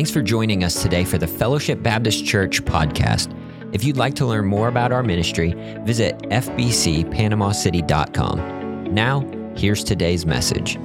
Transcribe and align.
Thanks 0.00 0.10
for 0.10 0.22
joining 0.22 0.64
us 0.64 0.80
today 0.80 1.04
for 1.04 1.18
the 1.18 1.26
Fellowship 1.26 1.82
Baptist 1.82 2.24
Church 2.24 2.64
podcast. 2.64 3.36
If 3.74 3.84
you'd 3.84 3.98
like 3.98 4.14
to 4.14 4.24
learn 4.24 4.46
more 4.46 4.68
about 4.68 4.92
our 4.92 5.02
ministry, 5.02 5.52
visit 5.84 6.16
fbcpanamacity.com. 6.30 8.94
Now, 8.94 9.20
here's 9.54 9.84
today's 9.84 10.24
message. 10.24 10.76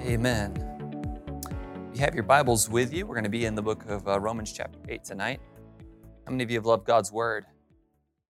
Amen. 0.00 0.56
If 1.92 1.98
You 1.98 2.00
have 2.00 2.14
your 2.14 2.24
Bibles 2.24 2.70
with 2.70 2.94
you. 2.94 3.04
We're 3.04 3.16
going 3.16 3.24
to 3.24 3.30
be 3.30 3.44
in 3.44 3.54
the 3.54 3.60
book 3.60 3.84
of 3.90 4.08
uh, 4.08 4.18
Romans, 4.18 4.54
chapter 4.54 4.78
8 4.88 5.04
tonight. 5.04 5.40
How 6.24 6.30
many 6.30 6.44
of 6.44 6.50
you 6.50 6.56
have 6.56 6.64
loved 6.64 6.86
God's 6.86 7.12
word? 7.12 7.44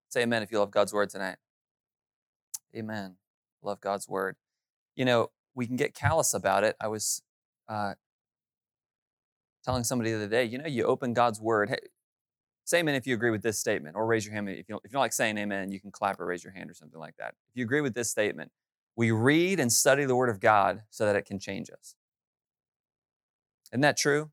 Say 0.09 0.23
amen 0.23 0.43
if 0.43 0.50
you 0.50 0.59
love 0.59 0.73
God's 0.73 0.93
word 0.93 1.11
tonight. 1.11 1.36
Amen. 2.77 3.14
Love 3.62 3.80
God's 3.80 4.09
word. 4.09 4.34
You 4.96 5.04
know, 5.04 5.31
we 5.54 5.66
can 5.66 5.76
get 5.76 5.94
callous 5.94 6.34
about 6.34 6.64
it. 6.64 6.76
I 6.80 6.88
was 6.88 7.22
uh, 7.68 7.94
telling 9.64 9.84
somebody 9.84 10.11
the 10.11 10.16
other 10.16 10.28
day, 10.28 10.44
you 10.44 10.58
know, 10.58 10.66
you 10.66 10.84
open 10.84 11.12
God's 11.12 11.40
word. 11.40 11.70
Hey, 11.70 11.78
say 12.64 12.80
amen 12.80 12.94
if 12.94 13.06
you 13.06 13.14
agree 13.14 13.30
with 13.30 13.42
this 13.42 13.58
statement, 13.58 13.96
or 13.96 14.06
raise 14.06 14.25
your 14.25 14.34
hand. 14.34 14.48
If 14.48 14.58
you, 14.58 14.64
don't, 14.68 14.82
if 14.84 14.90
you 14.90 14.94
don't 14.94 15.00
like 15.00 15.12
saying 15.12 15.38
amen, 15.38 15.72
you 15.72 15.80
can 15.80 15.90
clap 15.90 16.20
or 16.20 16.26
raise 16.26 16.44
your 16.44 16.52
hand 16.52 16.70
or 16.70 16.75
something 16.75 16.98
like 16.98 17.16
that. 17.18 17.34
If 17.52 17.56
you 17.56 17.64
agree 17.64 17.80
with 17.80 17.94
this 17.94 18.11
statement, 18.11 18.50
we 18.96 19.11
read 19.11 19.58
and 19.58 19.72
study 19.72 20.04
the 20.04 20.16
word 20.16 20.28
of 20.28 20.40
God 20.40 20.82
so 20.90 21.06
that 21.06 21.16
it 21.16 21.25
can 21.25 21.38
change 21.38 21.70
us. 21.70 21.94
Isn't 23.72 23.80
that 23.80 23.96
true? 23.96 24.30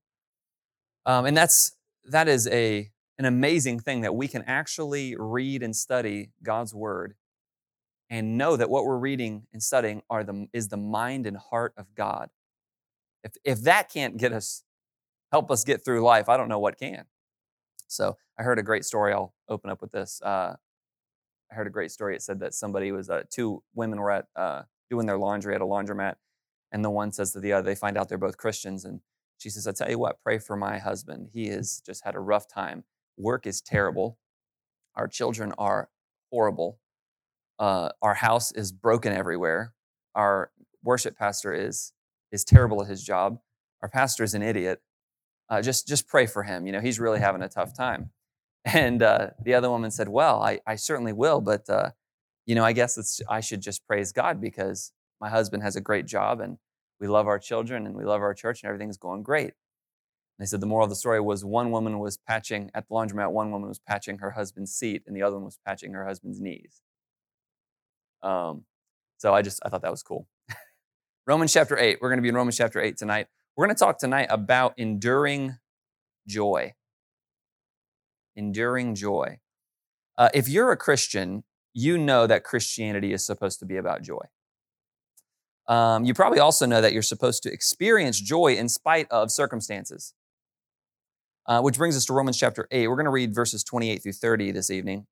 Um, 1.05 1.25
and 1.25 1.35
that's 1.35 1.73
that 2.05 2.27
is 2.27 2.47
a 2.47 2.91
an 3.17 3.25
amazing 3.25 3.79
thing 3.79 4.01
that 4.01 4.15
we 4.15 4.27
can 4.27 4.43
actually 4.43 5.15
read 5.17 5.61
and 5.63 5.75
study 5.75 6.31
God's 6.43 6.73
word 6.73 7.15
and 8.09 8.37
know 8.37 8.57
that 8.57 8.69
what 8.69 8.85
we're 8.85 8.97
reading 8.97 9.43
and 9.53 9.61
studying 9.61 10.01
are 10.09 10.23
the, 10.23 10.47
is 10.53 10.69
the 10.69 10.77
mind 10.77 11.27
and 11.27 11.37
heart 11.37 11.73
of 11.77 11.93
God. 11.95 12.29
If, 13.23 13.33
if 13.43 13.61
that 13.61 13.89
can't 13.89 14.17
get 14.17 14.33
us, 14.33 14.63
help 15.31 15.51
us 15.51 15.63
get 15.63 15.85
through 15.85 16.01
life, 16.01 16.29
I 16.29 16.37
don't 16.37 16.49
know 16.49 16.59
what 16.59 16.77
can. 16.79 17.05
So 17.87 18.17
I 18.37 18.43
heard 18.43 18.59
a 18.59 18.63
great 18.63 18.85
story. 18.85 19.13
I'll 19.13 19.33
open 19.47 19.69
up 19.69 19.81
with 19.81 19.91
this. 19.91 20.21
Uh, 20.21 20.55
I 21.51 21.55
heard 21.55 21.67
a 21.67 21.71
great 21.71 21.91
story. 21.91 22.15
It 22.15 22.21
said 22.21 22.39
that 22.39 22.53
somebody 22.53 22.91
was, 22.91 23.09
uh, 23.09 23.23
two 23.29 23.63
women 23.73 23.99
were 23.99 24.11
at 24.11 24.25
uh, 24.35 24.63
doing 24.89 25.05
their 25.05 25.17
laundry 25.17 25.55
at 25.55 25.61
a 25.61 25.65
laundromat, 25.65 26.15
and 26.71 26.85
the 26.85 26.89
one 26.89 27.11
says 27.11 27.33
to 27.33 27.39
the 27.39 27.53
other, 27.53 27.65
they 27.65 27.75
find 27.75 27.97
out 27.97 28.09
they're 28.09 28.17
both 28.17 28.37
Christians, 28.37 28.85
and 28.85 29.01
she 29.37 29.49
says, 29.49 29.67
I 29.67 29.71
tell 29.71 29.89
you 29.89 29.97
what, 29.97 30.21
pray 30.23 30.37
for 30.37 30.55
my 30.55 30.77
husband. 30.77 31.29
He 31.33 31.47
has 31.47 31.81
just 31.85 32.03
had 32.03 32.15
a 32.15 32.19
rough 32.19 32.47
time. 32.47 32.83
Work 33.17 33.47
is 33.47 33.61
terrible. 33.61 34.17
Our 34.95 35.07
children 35.07 35.53
are 35.57 35.89
horrible. 36.31 36.79
Uh, 37.59 37.89
our 38.01 38.13
house 38.13 38.51
is 38.53 38.71
broken 38.71 39.13
everywhere. 39.13 39.73
Our 40.15 40.51
worship 40.83 41.17
pastor 41.17 41.53
is 41.53 41.93
is 42.31 42.43
terrible 42.43 42.81
at 42.81 42.89
his 42.89 43.03
job. 43.03 43.39
Our 43.81 43.89
pastor 43.89 44.23
is 44.23 44.33
an 44.33 44.41
idiot. 44.41 44.81
Uh, 45.49 45.61
just 45.61 45.87
just 45.87 46.07
pray 46.07 46.25
for 46.25 46.43
him. 46.43 46.65
You 46.65 46.71
know, 46.71 46.79
he's 46.79 46.99
really 46.99 47.19
having 47.19 47.41
a 47.41 47.49
tough 47.49 47.75
time. 47.75 48.11
And 48.65 49.01
uh, 49.01 49.29
the 49.41 49.53
other 49.53 49.69
woman 49.69 49.89
said, 49.89 50.09
"Well, 50.09 50.43
I, 50.43 50.59
I 50.67 50.75
certainly 50.75 51.13
will, 51.13 51.39
but 51.39 51.69
uh, 51.69 51.91
you 52.45 52.55
know, 52.55 52.65
I 52.65 52.73
guess 52.73 52.97
it's 52.97 53.21
I 53.29 53.39
should 53.39 53.61
just 53.61 53.87
praise 53.87 54.11
God 54.11 54.41
because 54.41 54.91
my 55.21 55.29
husband 55.29 55.63
has 55.63 55.77
a 55.77 55.81
great 55.81 56.05
job 56.05 56.41
and 56.41 56.57
we 56.99 57.07
love 57.07 57.25
our 57.27 57.39
children 57.39 57.85
and 57.85 57.95
we 57.95 58.03
love 58.03 58.21
our 58.21 58.33
church 58.33 58.61
and 58.61 58.67
everything's 58.67 58.97
going 58.97 59.23
great." 59.23 59.53
They 60.39 60.45
said 60.45 60.61
the 60.61 60.67
moral 60.67 60.85
of 60.85 60.89
the 60.89 60.95
story 60.97 61.21
was 61.21 61.45
one 61.45 61.71
woman 61.71 61.99
was 61.99 62.17
patching 62.17 62.69
at 62.73 62.87
the 62.87 62.95
laundromat, 62.95 63.31
one 63.31 63.51
woman 63.51 63.69
was 63.69 63.79
patching 63.79 64.19
her 64.19 64.31
husband's 64.31 64.73
seat, 64.73 65.03
and 65.07 65.15
the 65.15 65.21
other 65.21 65.37
one 65.37 65.45
was 65.45 65.59
patching 65.65 65.93
her 65.93 66.05
husband's 66.05 66.41
knees. 66.41 66.81
Um, 68.21 68.63
so 69.17 69.33
I 69.33 69.41
just 69.41 69.59
I 69.65 69.69
thought 69.69 69.81
that 69.81 69.91
was 69.91 70.03
cool. 70.03 70.27
Romans 71.27 71.53
chapter 71.53 71.77
8. 71.77 71.99
We're 72.01 72.09
going 72.09 72.17
to 72.17 72.23
be 72.23 72.29
in 72.29 72.35
Romans 72.35 72.57
chapter 72.57 72.81
8 72.81 72.97
tonight. 72.97 73.27
We're 73.55 73.65
going 73.67 73.75
to 73.75 73.79
talk 73.79 73.99
tonight 73.99 74.27
about 74.29 74.73
enduring 74.77 75.57
joy. 76.27 76.73
Enduring 78.35 78.95
joy. 78.95 79.39
Uh, 80.17 80.29
if 80.33 80.49
you're 80.49 80.71
a 80.71 80.77
Christian, 80.77 81.43
you 81.73 81.97
know 81.97 82.25
that 82.25 82.43
Christianity 82.43 83.13
is 83.13 83.25
supposed 83.25 83.59
to 83.59 83.65
be 83.65 83.77
about 83.77 84.01
joy. 84.01 84.21
Um, 85.67 86.03
you 86.03 86.13
probably 86.13 86.39
also 86.39 86.65
know 86.65 86.81
that 86.81 86.93
you're 86.93 87.01
supposed 87.01 87.43
to 87.43 87.53
experience 87.53 88.19
joy 88.19 88.55
in 88.55 88.67
spite 88.69 89.07
of 89.11 89.29
circumstances. 89.29 90.13
Uh, 91.45 91.61
which 91.61 91.77
brings 91.77 91.97
us 91.97 92.05
to 92.05 92.13
Romans 92.13 92.37
chapter 92.37 92.67
8. 92.71 92.87
We're 92.87 92.95
going 92.95 93.05
to 93.05 93.11
read 93.11 93.33
verses 93.33 93.63
28 93.63 94.03
through 94.03 94.13
30 94.13 94.51
this 94.51 94.69
evening 94.69 95.07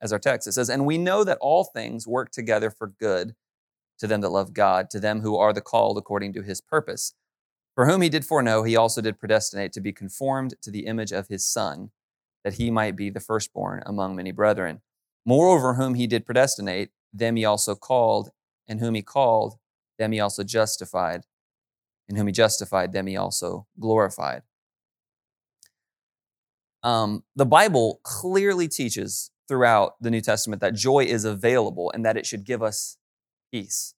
as 0.00 0.12
our 0.12 0.18
text. 0.18 0.48
It 0.48 0.52
says, 0.52 0.70
And 0.70 0.86
we 0.86 0.98
know 0.98 1.24
that 1.24 1.38
all 1.40 1.64
things 1.64 2.06
work 2.06 2.30
together 2.30 2.70
for 2.70 2.88
good 2.88 3.34
to 3.98 4.06
them 4.06 4.20
that 4.20 4.30
love 4.30 4.52
God, 4.52 4.90
to 4.90 5.00
them 5.00 5.20
who 5.20 5.36
are 5.36 5.52
the 5.52 5.60
called 5.60 5.98
according 5.98 6.32
to 6.34 6.42
his 6.42 6.60
purpose. 6.60 7.14
For 7.74 7.86
whom 7.86 8.00
he 8.00 8.08
did 8.08 8.24
foreknow, 8.24 8.62
he 8.62 8.76
also 8.76 9.00
did 9.00 9.18
predestinate 9.18 9.72
to 9.72 9.80
be 9.80 9.92
conformed 9.92 10.54
to 10.62 10.70
the 10.70 10.86
image 10.86 11.12
of 11.12 11.28
his 11.28 11.46
Son, 11.46 11.90
that 12.44 12.54
he 12.54 12.70
might 12.70 12.96
be 12.96 13.10
the 13.10 13.20
firstborn 13.20 13.82
among 13.86 14.16
many 14.16 14.32
brethren. 14.32 14.80
Moreover, 15.24 15.74
whom 15.74 15.94
he 15.94 16.06
did 16.06 16.24
predestinate, 16.26 16.90
them 17.12 17.36
he 17.36 17.44
also 17.44 17.74
called, 17.74 18.30
and 18.66 18.80
whom 18.80 18.94
he 18.94 19.02
called, 19.02 19.58
them 19.98 20.12
he 20.12 20.20
also 20.20 20.44
justified, 20.44 21.22
and 22.08 22.16
whom 22.16 22.26
he 22.26 22.32
justified, 22.32 22.92
them 22.92 23.06
he 23.06 23.16
also 23.16 23.66
glorified. 23.78 24.42
Um, 26.82 27.24
the 27.34 27.46
Bible 27.46 28.00
clearly 28.04 28.68
teaches 28.68 29.30
throughout 29.48 29.94
the 30.00 30.10
New 30.10 30.20
Testament 30.20 30.60
that 30.60 30.74
joy 30.74 31.00
is 31.04 31.24
available 31.24 31.90
and 31.92 32.04
that 32.04 32.16
it 32.16 32.26
should 32.26 32.44
give 32.44 32.62
us 32.62 32.98
peace 33.50 33.94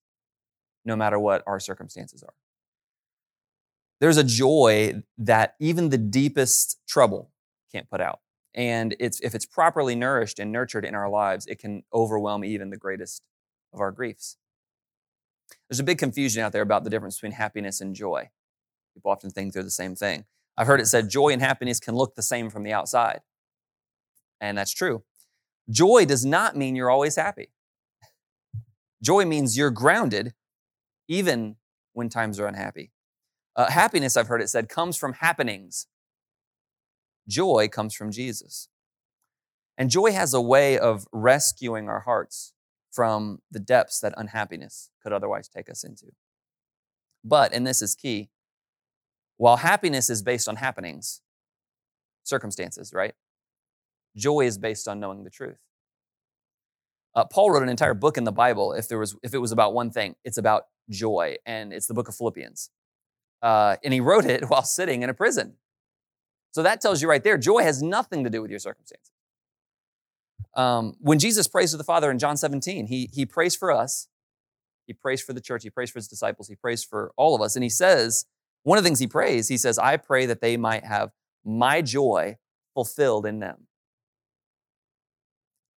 no 0.85 0.97
matter 0.97 1.19
what 1.19 1.43
our 1.47 1.61
circumstances 1.61 2.23
are. 2.23 2.35
There's 4.01 4.17
a 4.17 4.25
joy 4.25 5.03
that 5.19 5.57
even 5.61 5.91
the 5.91 5.99
deepest 5.99 6.79
trouble 6.89 7.31
can't 7.71 7.91
put 7.91 8.01
out. 8.01 8.21
And 8.55 8.97
it's, 8.99 9.21
if 9.21 9.35
it's 9.35 9.47
properly 9.47 9.95
nourished 9.95 10.39
and 10.39 10.51
nurtured 10.51 10.85
in 10.85 10.95
our 10.95 11.09
lives, 11.09 11.47
it 11.47 11.59
can 11.59 11.83
overwhelm 11.93 12.45
even 12.45 12.71
the 12.71 12.77
greatest 12.77 13.23
of 13.73 13.81
our 13.81 13.93
griefs. 13.93 14.37
There's 15.69 15.81
a 15.81 15.85
big 15.85 15.99
confusion 15.99 16.43
out 16.43 16.53
there 16.53 16.63
about 16.63 16.85
the 16.85 16.91
difference 16.91 17.17
between 17.17 17.33
happiness 17.33 17.81
and 17.81 17.95
joy. 17.95 18.31
People 18.95 19.11
often 19.11 19.31
think 19.31 19.53
they're 19.53 19.63
the 19.63 19.71
same 19.71 19.95
thing. 19.95 20.25
I've 20.57 20.67
heard 20.67 20.81
it 20.81 20.87
said 20.87 21.09
joy 21.09 21.29
and 21.29 21.41
happiness 21.41 21.79
can 21.79 21.95
look 21.95 22.15
the 22.15 22.23
same 22.23 22.51
from 22.51 22.65
the 22.65 22.73
outside. 22.73 23.21
And 24.41 24.59
that's 24.59 24.73
true. 24.73 25.05
Joy 25.71 26.05
does 26.05 26.25
not 26.25 26.57
mean 26.57 26.75
you're 26.75 26.91
always 26.91 27.17
happy. 27.17 27.51
Joy 29.03 29.25
means 29.25 29.57
you're 29.57 29.71
grounded 29.71 30.35
even 31.09 31.57
when 31.93 32.09
times 32.09 32.39
are 32.39 32.47
unhappy. 32.47 32.93
Uh, 33.57 33.71
happiness, 33.71 34.17
I've 34.17 34.29
heard 34.29 34.43
it 34.43 34.49
said, 34.49 34.69
comes 34.69 34.97
from 34.97 35.15
happenings. 35.15 35.87
Joy 37.29 37.69
comes 37.69 37.95
from 37.95 38.11
Jesus. 38.11 38.69
And 39.79 39.91
joy 39.91 40.13
has 40.13 40.35
a 40.35 40.41
way 40.41 40.79
of 40.79 41.07
rescuing 41.13 41.89
our 41.89 42.01
hearts 42.01 42.53
from 42.91 43.41
the 43.51 43.61
depths 43.61 44.01
that 44.01 44.13
unhappiness 44.17 44.91
could 45.03 45.13
otherwise 45.13 45.49
take 45.49 45.71
us 45.71 45.85
into. 45.85 46.07
But, 47.25 47.53
and 47.53 47.67
this 47.67 47.81
is 47.81 47.95
key, 47.95 48.31
while 49.37 49.59
happiness 49.59 50.11
is 50.11 50.23
based 50.23 50.49
on 50.49 50.57
happenings, 50.57 51.23
circumstances, 52.25 52.93
right? 52.93 53.15
Joy 54.17 54.43
is 54.43 54.59
based 54.59 54.89
on 54.89 55.01
knowing 55.01 55.25
the 55.25 55.31
truth. 55.31 55.59
Uh, 57.15 57.25
Paul 57.25 57.51
wrote 57.51 57.63
an 57.63 57.69
entire 57.69 57.95
book 57.95 58.17
in 58.17 58.25
the 58.25 58.33
Bible. 58.33 58.73
If 58.73 58.89
there 58.89 58.99
was, 58.99 59.17
if 59.23 59.35
it 59.35 59.39
was 59.39 59.53
about 59.53 59.75
one 59.75 59.91
thing, 59.91 60.15
it's 60.25 60.39
about 60.39 60.65
joy, 60.89 61.37
and 61.45 61.73
it's 61.73 61.87
the 61.87 61.95
book 61.95 62.09
of 62.09 62.15
Philippians. 62.15 62.71
Uh, 63.43 63.77
and 63.83 63.93
he 63.93 64.01
wrote 64.01 64.25
it 64.25 64.45
while 64.49 64.63
sitting 64.63 65.03
in 65.03 65.11
a 65.11 65.15
prison. 65.15 65.55
So 66.53 66.63
that 66.63 66.81
tells 66.81 67.01
you 67.01 67.09
right 67.09 67.23
there, 67.23 67.39
joy 67.39 67.63
has 67.63 67.83
nothing 67.83 68.25
to 68.25 68.31
do 68.31 68.43
with 68.43 68.51
your 68.51 68.61
circumstances. 68.61 69.11
Um, 70.55 70.95
when 71.01 71.19
Jesus 71.19 71.47
prays 71.47 71.71
to 71.71 71.77
the 71.77 71.85
Father 71.85 72.11
in 72.11 72.19
John 72.19 72.37
17, 72.37 72.87
he, 72.87 73.09
he 73.13 73.25
prays 73.25 73.55
for 73.55 73.71
us. 73.71 74.09
He 74.87 74.93
prays 74.93 75.23
for 75.23 75.33
the 75.33 75.41
church. 75.41 75.63
He 75.63 75.71
prays 75.71 75.91
for 75.91 75.99
his 76.01 76.09
disciples. 76.09 76.49
He 76.49 76.57
prays 76.57 76.83
for 76.83 77.13
all 77.17 77.37
of 77.37 77.41
us. 77.41 77.55
And 77.55 77.63
he 77.63 77.71
says, 77.71 78.25
one 78.65 78.77
of 78.77 78.83
the 78.83 78.89
things 78.89 78.99
he 78.99 79.07
prays, 79.07 79.49
he 79.49 79.57
says, 79.57 79.79
I 79.79 79.97
pray 79.97 80.27
that 80.27 80.41
they 80.41 80.57
might 80.57 80.85
have 80.85 81.11
my 81.45 81.83
joy 81.83 82.37
fulfilled 82.75 83.27
in 83.27 83.39
them. 83.39 83.69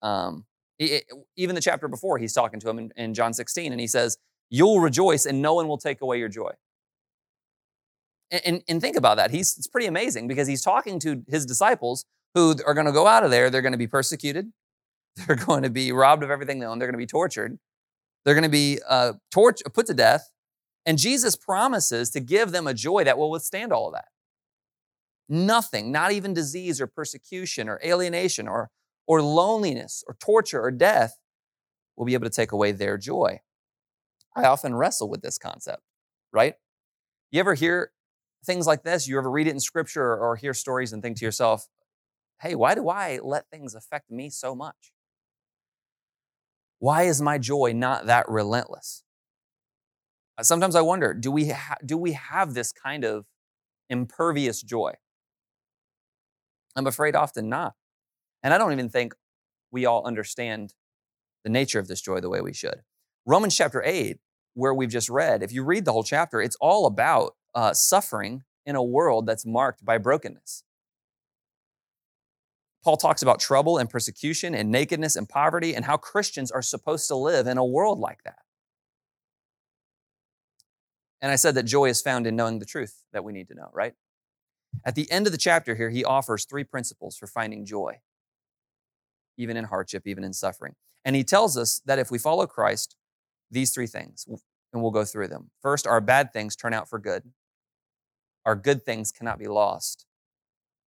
Um, 0.04 0.46
even 0.80 1.56
the 1.56 1.62
chapter 1.62 1.88
before, 1.88 2.18
he's 2.18 2.34
talking 2.34 2.60
to 2.60 2.70
him 2.70 2.78
in, 2.78 2.94
in 2.96 3.14
John 3.14 3.34
16, 3.34 3.72
and 3.72 3.82
he 3.82 3.88
says, 3.88 4.18
You'll 4.50 4.82
rejoice, 4.82 5.26
and 5.26 5.42
no 5.42 5.56
one 5.56 5.68
will 5.68 5.78
take 5.80 6.02
away 6.02 6.20
your 6.20 6.30
joy. 6.30 6.52
And, 8.30 8.42
and, 8.46 8.64
and 8.68 8.82
think 8.82 8.96
about 8.96 9.18
that. 9.18 9.32
He's, 9.32 9.58
it's 9.58 9.68
pretty 9.68 9.88
amazing 9.88 10.28
because 10.28 10.48
he's 10.48 10.62
talking 10.62 11.00
to 11.00 11.24
his 11.28 11.46
disciples 11.46 12.06
who 12.36 12.56
are 12.66 12.74
going 12.74 12.86
to 12.86 12.92
go 12.92 13.08
out 13.08 13.24
of 13.24 13.32
there. 13.32 13.50
They're 13.50 13.62
going 13.62 13.74
to 13.74 13.78
be 13.78 13.88
persecuted. 13.88 14.52
They're 15.16 15.36
going 15.36 15.64
to 15.64 15.70
be 15.70 15.92
robbed 15.92 16.24
of 16.24 16.32
everything 16.32 16.60
they 16.60 16.66
own. 16.66 16.80
They're 16.80 16.88
going 16.88 17.00
to 17.00 17.04
be 17.04 17.08
tortured. 17.08 17.58
They're 18.26 18.34
going 18.34 18.44
to 18.44 18.50
be 18.50 18.80
uh, 18.88 19.14
tort- 19.32 19.62
put 19.74 19.86
to 19.88 19.94
death. 19.94 20.32
And 20.86 20.98
Jesus 20.98 21.36
promises 21.36 22.10
to 22.12 22.20
give 22.20 22.52
them 22.52 22.68
a 22.68 22.74
joy 22.74 23.04
that 23.04 23.18
will 23.18 23.30
withstand 23.32 23.72
all 23.72 23.88
of 23.88 23.94
that. 23.94 24.08
Nothing, 25.30 25.92
not 25.92 26.12
even 26.12 26.34
disease 26.34 26.82
or 26.82 26.88
persecution 26.88 27.70
or 27.70 27.80
alienation 27.84 28.48
or 28.48 28.70
or 29.06 29.22
loneliness 29.22 30.04
or 30.08 30.16
torture 30.20 30.62
or 30.62 30.72
death 30.72 31.18
will 31.96 32.06
be 32.06 32.14
able 32.14 32.26
to 32.26 32.36
take 32.36 32.52
away 32.52 32.72
their 32.72 32.98
joy. 32.98 33.40
I 34.36 34.46
often 34.46 34.76
wrestle 34.76 35.10
with 35.10 35.22
this 35.22 35.38
concept, 35.38 35.82
right? 36.32 36.56
You 37.32 37.40
ever 37.40 37.54
hear 37.54 37.92
things 38.46 38.68
like 38.68 38.84
this? 38.84 39.08
You 39.08 39.18
ever 39.18 39.30
read 39.30 39.48
it 39.48 39.52
in 39.52 39.60
scripture 39.60 40.16
or 40.16 40.36
hear 40.36 40.54
stories 40.54 40.94
and 40.94 41.02
think 41.02 41.18
to 41.18 41.26
yourself, 41.26 41.68
hey, 42.42 42.56
why 42.56 42.76
do 42.76 42.90
I 42.90 43.20
let 43.22 43.50
things 43.50 43.76
affect 43.76 44.10
me 44.10 44.30
so 44.30 44.56
much? 44.56 44.94
Why 46.80 47.04
is 47.04 47.22
my 47.22 47.38
joy 47.38 47.74
not 47.74 48.08
that 48.08 48.28
relentless? 48.28 49.04
Uh, 50.38 50.44
sometimes 50.44 50.76
I 50.76 50.82
wonder, 50.82 51.14
do 51.14 51.32
we, 51.32 51.50
ha- 51.50 51.78
do 51.86 51.98
we 51.98 52.14
have 52.14 52.54
this 52.54 52.72
kind 52.72 53.06
of 53.06 53.26
impervious 53.90 54.62
joy? 54.62 54.94
I'm 56.76 56.88
afraid 56.88 57.16
often 57.16 57.50
not. 57.50 57.76
And 58.44 58.54
I 58.54 58.58
don't 58.58 58.74
even 58.74 58.90
think 58.90 59.14
we 59.72 59.86
all 59.86 60.06
understand 60.06 60.74
the 61.44 61.50
nature 61.50 61.80
of 61.80 61.88
this 61.88 62.02
joy 62.02 62.20
the 62.20 62.30
way 62.30 62.42
we 62.42 62.54
should. 62.54 62.82
Romans 63.26 63.56
chapter 63.56 63.82
8, 63.84 64.20
where 64.54 64.74
we've 64.74 64.90
just 64.90 65.10
read, 65.10 65.42
if 65.42 65.52
you 65.52 65.64
read 65.64 65.86
the 65.86 65.94
whole 65.94 66.04
chapter, 66.04 66.42
it's 66.42 66.58
all 66.60 66.86
about 66.86 67.36
uh, 67.56 67.74
suffering 67.74 68.44
in 68.66 68.76
a 68.76 68.84
world 68.84 69.26
that's 69.26 69.46
marked 69.46 69.84
by 69.84 69.98
brokenness. 69.98 70.64
Paul 72.84 72.98
talks 72.98 73.22
about 73.22 73.40
trouble 73.40 73.78
and 73.78 73.90
persecution 73.90 74.54
and 74.54 74.70
nakedness 74.70 75.16
and 75.16 75.28
poverty 75.28 75.74
and 75.74 75.86
how 75.86 75.96
Christians 75.96 76.52
are 76.52 76.62
supposed 76.62 77.08
to 77.08 77.16
live 77.16 77.48
in 77.48 77.58
a 77.58 77.66
world 77.66 78.00
like 78.00 78.24
that. 78.24 78.40
And 81.22 81.32
I 81.32 81.38
said 81.38 81.56
that 81.56 81.64
joy 81.64 81.86
is 81.86 82.02
found 82.02 82.28
in 82.28 82.36
knowing 82.36 82.60
the 82.60 82.66
truth 82.66 83.04
that 83.14 83.24
we 83.24 83.32
need 83.32 83.48
to 83.48 83.56
know, 83.56 83.70
right? 83.72 83.94
At 84.84 84.96
the 84.96 85.10
end 85.10 85.26
of 85.26 85.32
the 85.32 85.38
chapter 85.38 85.76
here, 85.76 85.90
he 85.90 86.04
offers 86.04 86.44
three 86.44 86.66
principles 86.66 87.16
for 87.16 87.28
finding 87.28 87.66
joy, 87.66 88.00
even 89.38 89.58
in 89.58 89.66
hardship, 89.66 90.04
even 90.06 90.24
in 90.24 90.34
suffering. 90.34 90.76
And 91.06 91.16
he 91.16 91.24
tells 91.24 91.58
us 91.58 91.82
that 91.86 92.00
if 92.00 92.12
we 92.12 92.18
follow 92.18 92.48
Christ, 92.48 92.96
these 93.52 93.74
three 93.74 93.88
things, 93.88 94.26
and 94.74 94.82
we'll 94.82 94.92
go 94.92 95.06
through 95.06 95.28
them. 95.28 95.52
First, 95.62 95.86
our 95.86 96.02
bad 96.02 96.34
things 96.34 96.56
turn 96.56 96.74
out 96.74 96.90
for 96.90 97.00
good, 97.00 97.24
our 98.46 98.56
good 98.56 98.84
things 98.84 99.12
cannot 99.12 99.40
be 99.40 99.48
lost, 99.48 100.06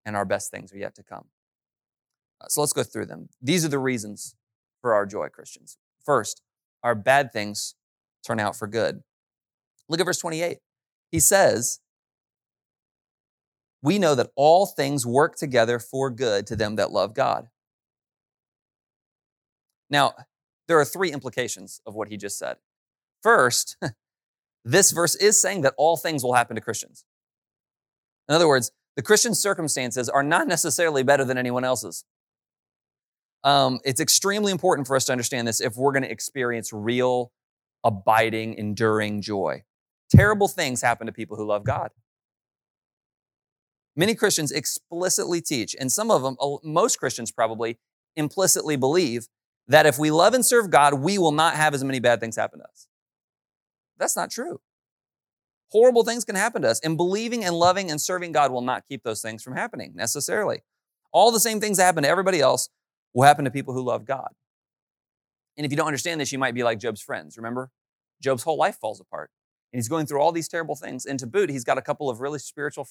and 0.05 0.15
our 0.15 0.25
best 0.25 0.51
things 0.51 0.73
are 0.73 0.77
yet 0.77 0.95
to 0.95 1.03
come. 1.03 1.25
Uh, 2.41 2.47
so 2.49 2.61
let's 2.61 2.73
go 2.73 2.83
through 2.83 3.05
them. 3.05 3.29
These 3.41 3.63
are 3.63 3.69
the 3.69 3.79
reasons 3.79 4.35
for 4.81 4.93
our 4.93 5.05
joy, 5.05 5.29
Christians. 5.29 5.77
First, 6.05 6.41
our 6.83 6.95
bad 6.95 7.31
things 7.31 7.75
turn 8.25 8.39
out 8.39 8.55
for 8.55 8.67
good. 8.67 9.01
Look 9.87 9.99
at 9.99 10.05
verse 10.05 10.19
28. 10.19 10.57
He 11.11 11.19
says, 11.19 11.79
We 13.81 13.99
know 13.99 14.15
that 14.15 14.31
all 14.35 14.65
things 14.65 15.05
work 15.05 15.35
together 15.35 15.79
for 15.79 16.09
good 16.09 16.45
to 16.47 16.55
them 16.55 16.75
that 16.75 16.91
love 16.91 17.13
God. 17.13 17.47
Now, 19.89 20.13
there 20.67 20.79
are 20.79 20.85
three 20.85 21.11
implications 21.11 21.81
of 21.85 21.95
what 21.95 22.07
he 22.07 22.17
just 22.17 22.37
said. 22.37 22.57
First, 23.21 23.77
this 24.65 24.91
verse 24.91 25.15
is 25.15 25.41
saying 25.41 25.61
that 25.61 25.73
all 25.77 25.97
things 25.97 26.23
will 26.23 26.33
happen 26.33 26.55
to 26.55 26.61
Christians. 26.61 27.05
In 28.27 28.35
other 28.35 28.47
words, 28.47 28.71
the 28.95 29.01
Christian 29.01 29.35
circumstances 29.35 30.09
are 30.09 30.23
not 30.23 30.47
necessarily 30.47 31.03
better 31.03 31.25
than 31.25 31.37
anyone 31.37 31.63
else's. 31.63 32.05
Um, 33.43 33.79
it's 33.83 33.99
extremely 33.99 34.51
important 34.51 34.87
for 34.87 34.95
us 34.95 35.05
to 35.05 35.11
understand 35.11 35.47
this 35.47 35.61
if 35.61 35.75
we're 35.75 35.91
going 35.91 36.03
to 36.03 36.11
experience 36.11 36.73
real, 36.73 37.31
abiding, 37.83 38.55
enduring 38.55 39.21
joy. 39.21 39.63
Terrible 40.09 40.47
things 40.47 40.81
happen 40.81 41.05
to 41.07 41.13
people 41.13 41.37
who 41.37 41.45
love 41.45 41.63
God. 41.63 41.91
Many 43.95 44.15
Christians 44.15 44.51
explicitly 44.51 45.41
teach, 45.41 45.75
and 45.79 45.91
some 45.91 46.09
of 46.09 46.23
them, 46.23 46.35
most 46.63 46.97
Christians 46.99 47.31
probably, 47.31 47.77
implicitly 48.15 48.75
believe 48.75 49.27
that 49.67 49.85
if 49.85 49.97
we 49.97 50.11
love 50.11 50.33
and 50.33 50.45
serve 50.45 50.69
God, 50.69 50.95
we 50.95 51.17
will 51.17 51.31
not 51.31 51.55
have 51.55 51.73
as 51.73 51.83
many 51.83 51.99
bad 51.99 52.19
things 52.19 52.35
happen 52.35 52.59
to 52.59 52.65
us. 52.65 52.87
That's 53.97 54.15
not 54.15 54.29
true. 54.29 54.61
Horrible 55.71 56.03
things 56.03 56.23
can 56.23 56.35
happen 56.35 56.61
to 56.61 56.69
us, 56.69 56.79
and 56.81 56.95
believing 56.95 57.43
and 57.43 57.55
loving 57.55 57.89
and 57.89 57.99
serving 57.99 58.31
God 58.31 58.51
will 58.51 58.61
not 58.61 58.83
keep 58.87 59.03
those 59.03 59.21
things 59.21 59.43
from 59.43 59.55
happening 59.55 59.93
necessarily. 59.95 60.61
All 61.11 61.31
the 61.31 61.39
same 61.39 61.59
things 61.59 61.77
that 61.77 61.85
happen 61.85 62.03
to 62.03 62.09
everybody 62.09 62.39
else 62.39 62.69
will 63.13 63.23
happen 63.23 63.45
to 63.45 63.51
people 63.51 63.73
who 63.73 63.81
love 63.81 64.05
God. 64.05 64.29
And 65.57 65.65
if 65.65 65.71
you 65.71 65.77
don't 65.77 65.87
understand 65.87 66.21
this, 66.21 66.31
you 66.31 66.37
might 66.37 66.53
be 66.53 66.63
like 66.63 66.79
Job's 66.79 67.01
friends. 67.01 67.37
Remember? 67.37 67.71
Job's 68.21 68.43
whole 68.43 68.57
life 68.57 68.77
falls 68.77 68.99
apart. 68.99 69.31
And 69.71 69.77
he's 69.77 69.87
going 69.87 70.05
through 70.05 70.19
all 70.19 70.31
these 70.31 70.47
terrible 70.47 70.75
things. 70.75 71.05
And 71.05 71.19
to 71.19 71.27
boot, 71.27 71.49
he's 71.49 71.63
got 71.63 71.77
a 71.77 71.81
couple 71.81 72.09
of 72.09 72.19
really 72.19 72.39
spiritual 72.39 72.87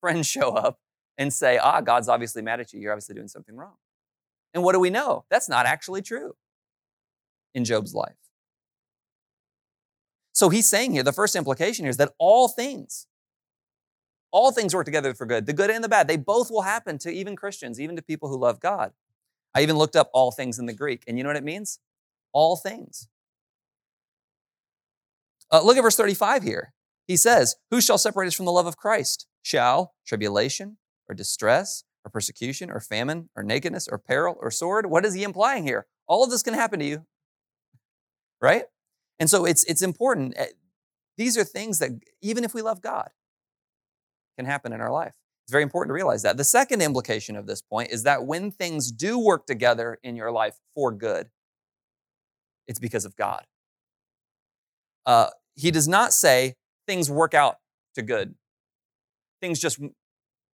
friends 0.00 0.26
show 0.26 0.50
up 0.50 0.78
and 1.16 1.32
say, 1.32 1.58
Ah, 1.58 1.80
God's 1.80 2.08
obviously 2.08 2.42
mad 2.42 2.60
at 2.60 2.72
you. 2.72 2.80
You're 2.80 2.92
obviously 2.92 3.14
doing 3.14 3.28
something 3.28 3.56
wrong. 3.56 3.74
And 4.54 4.62
what 4.62 4.72
do 4.72 4.80
we 4.80 4.90
know? 4.90 5.24
That's 5.30 5.48
not 5.48 5.66
actually 5.66 6.02
true 6.02 6.34
in 7.54 7.64
Job's 7.64 7.94
life. 7.94 8.16
So 10.32 10.48
he's 10.48 10.68
saying 10.68 10.92
here, 10.92 11.02
the 11.02 11.12
first 11.12 11.34
implication 11.34 11.84
here 11.84 11.90
is 11.90 11.96
that 11.96 12.12
all 12.18 12.48
things, 12.48 13.06
all 14.30 14.52
things 14.52 14.74
work 14.74 14.84
together 14.84 15.12
for 15.12 15.26
good, 15.26 15.46
the 15.46 15.52
good 15.52 15.70
and 15.70 15.82
the 15.82 15.88
bad. 15.88 16.06
They 16.06 16.16
both 16.16 16.50
will 16.50 16.62
happen 16.62 16.98
to 16.98 17.10
even 17.10 17.34
Christians, 17.34 17.80
even 17.80 17.96
to 17.96 18.02
people 18.02 18.28
who 18.28 18.38
love 18.38 18.60
God. 18.60 18.92
I 19.54 19.62
even 19.62 19.76
looked 19.76 19.96
up 19.96 20.10
all 20.12 20.30
things 20.30 20.58
in 20.58 20.66
the 20.66 20.72
Greek, 20.72 21.02
and 21.08 21.18
you 21.18 21.24
know 21.24 21.30
what 21.30 21.36
it 21.36 21.44
means? 21.44 21.80
All 22.32 22.56
things. 22.56 23.08
Uh, 25.50 25.62
look 25.62 25.76
at 25.76 25.82
verse 25.82 25.96
35 25.96 26.42
here. 26.42 26.72
He 27.06 27.16
says, 27.16 27.56
Who 27.70 27.80
shall 27.80 27.98
separate 27.98 28.28
us 28.28 28.34
from 28.34 28.46
the 28.46 28.52
love 28.52 28.66
of 28.66 28.76
Christ? 28.76 29.26
Shall 29.42 29.94
tribulation 30.06 30.76
or 31.08 31.14
distress 31.14 31.84
or 32.04 32.10
persecution 32.10 32.70
or 32.70 32.80
famine 32.80 33.28
or 33.36 33.42
nakedness 33.42 33.88
or 33.88 33.98
peril 33.98 34.36
or 34.40 34.50
sword. 34.50 34.86
What 34.86 35.04
is 35.04 35.14
he 35.14 35.22
implying 35.22 35.64
here? 35.64 35.86
All 36.06 36.24
of 36.24 36.30
this 36.30 36.42
can 36.42 36.54
happen 36.54 36.78
to 36.80 36.84
you, 36.84 37.06
right? 38.40 38.64
And 39.18 39.28
so 39.28 39.44
it's, 39.44 39.64
it's 39.64 39.82
important. 39.82 40.34
Eh, 40.36 40.46
these 41.16 41.36
are 41.36 41.44
things 41.44 41.80
that, 41.80 41.90
even 42.22 42.44
if 42.44 42.54
we 42.54 42.62
love 42.62 42.80
God, 42.80 43.10
can 44.36 44.46
happen 44.46 44.72
in 44.72 44.80
our 44.80 44.92
life. 44.92 45.14
It's 45.44 45.52
very 45.52 45.64
important 45.64 45.90
to 45.90 45.94
realize 45.94 46.22
that. 46.22 46.36
The 46.36 46.44
second 46.44 46.82
implication 46.82 47.34
of 47.34 47.46
this 47.46 47.62
point 47.62 47.90
is 47.90 48.04
that 48.04 48.24
when 48.24 48.50
things 48.50 48.92
do 48.92 49.18
work 49.18 49.46
together 49.46 49.98
in 50.02 50.14
your 50.14 50.30
life 50.30 50.58
for 50.74 50.92
good, 50.92 51.30
it's 52.66 52.78
because 52.78 53.04
of 53.04 53.16
God. 53.16 53.44
Uh, 55.06 55.30
he 55.56 55.70
does 55.70 55.88
not 55.88 56.12
say 56.12 56.54
things 56.86 57.10
work 57.10 57.34
out 57.34 57.56
to 57.94 58.02
good. 58.02 58.34
Things 59.40 59.58
just 59.58 59.80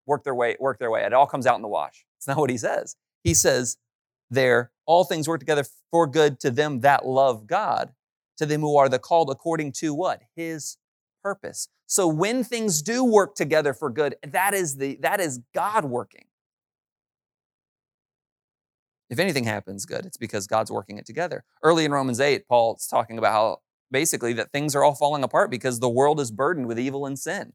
work 0.06 0.24
their 0.24 0.36
way, 0.36 0.56
work 0.60 0.80
their 0.80 0.92
way. 0.92 1.04
It 1.04 1.14
all 1.14 1.28
comes 1.28 1.46
out 1.46 1.56
in 1.56 1.62
the 1.62 1.68
wash. 1.68 2.06
It's 2.18 2.28
not 2.28 2.38
what 2.38 2.50
he 2.50 2.58
says. 2.58 2.96
He 3.24 3.34
says 3.34 3.78
there, 4.30 4.72
all 4.86 5.04
things 5.04 5.28
work 5.28 5.40
together 5.40 5.66
for 5.92 6.08
good 6.08 6.40
to 6.42 6.52
them 6.52 6.82
that 6.82 7.06
love 7.06 7.48
God, 7.48 7.94
to 8.38 8.46
them 8.46 8.62
who 8.62 8.78
are 8.78 8.90
the 8.90 9.00
called 9.00 9.30
according 9.30 9.72
to 9.74 9.94
what? 9.94 10.22
His 10.36 10.78
purpose. 11.22 11.68
So 11.86 12.08
when 12.08 12.44
things 12.44 12.82
do 12.82 13.04
work 13.04 13.36
together 13.36 13.74
for 13.74 13.90
good, 13.90 14.16
that 14.26 14.54
is 14.54 14.78
the 14.78 14.98
that 15.02 15.20
is 15.20 15.40
God 15.54 15.86
working. 15.86 16.26
If 19.10 19.20
anything 19.20 19.44
happens 19.44 19.86
good, 19.86 20.06
it's 20.06 20.18
because 20.18 20.48
God's 20.48 20.72
working 20.72 20.98
it 20.98 21.06
together. 21.06 21.44
Early 21.62 21.86
in 21.86 21.92
Romans 21.92 22.20
8, 22.20 22.48
Paul's 22.48 22.88
talking 22.88 23.18
about 23.20 23.32
how 23.32 23.58
basically 23.92 24.34
that 24.34 24.52
things 24.52 24.76
are 24.76 24.84
all 24.84 24.96
falling 24.96 25.24
apart 25.24 25.52
because 25.52 25.80
the 25.80 25.90
world 25.90 26.20
is 26.20 26.32
burdened 26.32 26.68
with 26.68 26.80
evil 26.80 27.06
and 27.06 27.20
sin 27.20 27.54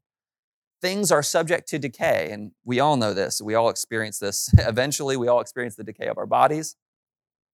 things 0.80 1.11
are 1.11 1.23
subject 1.23 1.68
to 1.68 1.78
decay. 1.78 2.30
And 2.30 2.52
we 2.64 2.80
all 2.80 2.97
know 2.97 3.14
this. 3.14 3.40
We 3.40 3.54
all 3.54 3.68
experience 3.68 4.18
this. 4.18 4.52
Eventually, 4.58 5.16
we 5.16 5.28
all 5.28 5.40
experience 5.40 5.76
the 5.76 5.85
decay 5.85 6.06
of 6.06 6.18
our 6.18 6.26
bodies. 6.26 6.76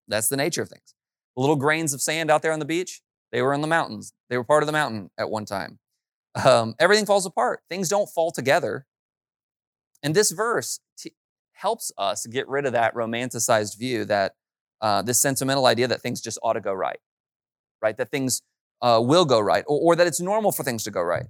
That's 0.08 0.28
the 0.28 0.36
nature 0.36 0.62
of 0.62 0.68
things. 0.68 0.94
The 1.36 1.40
little 1.40 1.56
grains 1.56 1.92
of 1.92 2.00
sand 2.00 2.30
out 2.30 2.42
there 2.42 2.52
on 2.52 2.58
the 2.58 2.64
beach, 2.64 3.00
they 3.32 3.42
were 3.42 3.54
in 3.54 3.60
the 3.60 3.66
mountains. 3.66 4.12
They 4.28 4.36
were 4.36 4.44
part 4.44 4.62
of 4.62 4.66
the 4.66 4.72
mountain 4.72 5.10
at 5.18 5.30
one 5.30 5.44
time. 5.44 5.78
Um, 6.44 6.74
everything 6.78 7.06
falls 7.06 7.26
apart. 7.26 7.60
Things 7.68 7.88
don't 7.88 8.08
fall 8.08 8.30
together. 8.30 8.86
And 10.02 10.14
this 10.14 10.30
verse 10.30 10.80
t- 10.98 11.14
helps 11.54 11.90
us 11.96 12.26
get 12.26 12.48
rid 12.48 12.66
of 12.66 12.72
that 12.72 12.94
romanticized 12.94 13.78
view 13.78 14.04
that 14.04 14.34
uh, 14.80 15.02
this 15.02 15.20
sentimental 15.20 15.66
idea 15.66 15.88
that 15.88 16.02
things 16.02 16.20
just 16.20 16.38
ought 16.42 16.52
to 16.52 16.60
go 16.60 16.72
right, 16.72 16.98
right? 17.80 17.96
That 17.96 18.10
things 18.10 18.42
uh, 18.82 19.00
will 19.02 19.24
go 19.24 19.40
right, 19.40 19.64
or, 19.66 19.80
or 19.80 19.96
that 19.96 20.06
it's 20.06 20.20
normal 20.20 20.52
for 20.52 20.62
things 20.62 20.84
to 20.84 20.90
go 20.90 21.00
right 21.00 21.26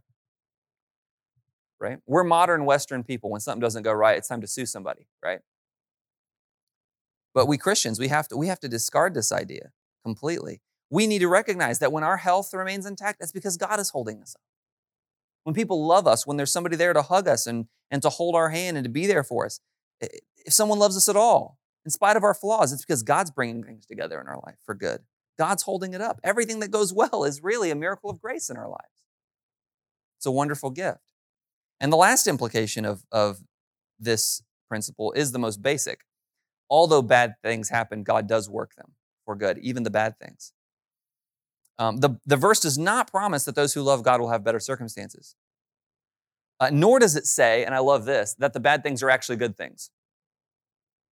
right? 1.85 1.99
We're 2.07 2.25
modern 2.25 2.65
Western 2.65 3.05
people. 3.05 3.31
When 3.31 3.41
something 3.41 3.61
doesn't 3.61 3.83
go 3.83 3.93
right, 3.93 4.17
it's 4.17 4.29
time 4.29 4.41
to 4.41 4.47
sue 4.47 4.65
somebody, 4.65 5.07
right? 5.23 5.41
But 7.35 7.47
we 7.47 7.59
Christians, 7.59 8.01
we 8.01 8.09
have 8.09 8.27
to, 8.29 8.37
we 8.37 8.47
have 8.47 8.61
to 8.61 8.69
discard 8.69 9.13
this 9.13 9.31
idea 9.31 9.73
completely. 10.03 10.63
We 10.91 11.07
need 11.07 11.19
to 11.19 11.29
recognize 11.29 11.79
that 11.81 11.93
when 11.93 12.05
our 12.05 12.17
health 12.17 12.55
remains 12.55 12.87
intact, 12.87 13.19
that's 13.21 13.33
because 13.33 13.57
God 13.57 13.79
is 13.79 13.91
holding 13.91 14.23
us 14.23 14.35
up. 14.35 14.43
When 15.43 15.55
people 15.55 15.87
love 15.87 16.07
us, 16.07 16.27
when 16.27 16.39
there's 16.39 16.53
somebody 16.53 16.77
there 16.77 16.95
to 16.95 17.03
hug 17.03 17.29
us 17.29 17.47
and, 17.47 17.67
and 17.91 18.01
to 18.03 18.09
hold 18.09 18.35
our 18.35 18.49
hand 18.49 18.79
and 18.79 18.85
to 18.85 18.91
be 18.91 19.07
there 19.07 19.25
for 19.25 19.45
us, 19.45 19.61
if 20.01 20.53
someone 20.53 20.79
loves 20.79 20.97
us 20.97 21.09
at 21.09 21.17
all, 21.17 21.59
in 21.85 21.91
spite 21.91 22.17
of 22.17 22.25
our 22.25 22.33
flaws, 22.33 22.73
it's 22.73 22.85
because 22.85 23.03
God's 23.03 23.31
bringing 23.31 23.63
things 23.63 23.85
together 23.85 24.21
in 24.21 24.27
our 24.27 24.41
life 24.47 24.57
for 24.65 24.75
good. 24.75 25.01
God's 25.39 25.65
holding 25.65 25.93
it 25.93 26.01
up. 26.01 26.19
Everything 26.25 26.61
that 26.61 26.71
goes 26.71 26.95
well 26.95 27.25
is 27.25 27.43
really 27.43 27.71
a 27.71 27.75
miracle 27.75 28.09
of 28.09 28.23
grace 28.23 28.49
in 28.49 28.57
our 28.57 28.69
lives. 28.69 29.03
It's 30.17 30.27
a 30.27 30.33
wonderful 30.33 30.71
gift. 30.71 31.04
And 31.85 31.93
the 31.93 31.99
last 31.99 32.27
implication 32.27 32.87
of, 32.87 33.05
of 33.13 33.43
this 34.01 34.43
principle 34.71 35.13
is 35.13 35.33
the 35.33 35.39
most 35.39 35.61
basic. 35.61 36.01
Although 36.71 37.03
bad 37.03 37.35
things 37.43 37.69
happen, 37.69 38.05
God 38.05 38.27
does 38.27 38.49
work 38.49 38.75
them 38.75 38.93
for 39.27 39.37
good, 39.37 39.59
even 39.59 39.83
the 39.83 39.91
bad 39.91 40.19
things. 40.19 40.55
Um, 41.79 41.99
the, 41.99 42.19
the 42.25 42.39
verse 42.39 42.61
does 42.61 42.79
not 42.79 43.11
promise 43.11 43.45
that 43.45 43.55
those 43.55 43.75
who 43.75 43.83
love 43.83 44.03
God 44.03 44.19
will 44.19 44.31
have 44.31 44.43
better 44.43 44.61
circumstances. 44.61 45.37
Uh, 46.59 46.71
nor 46.73 47.01
does 47.01 47.17
it 47.17 47.27
say, 47.27 47.67
and 47.67 47.75
I 47.75 47.81
love 47.81 48.07
this, 48.07 48.35
that 48.39 48.55
the 48.55 48.61
bad 48.61 48.83
things 48.83 49.03
are 49.03 49.11
actually 49.11 49.37
good 49.37 49.55
things. 49.55 49.91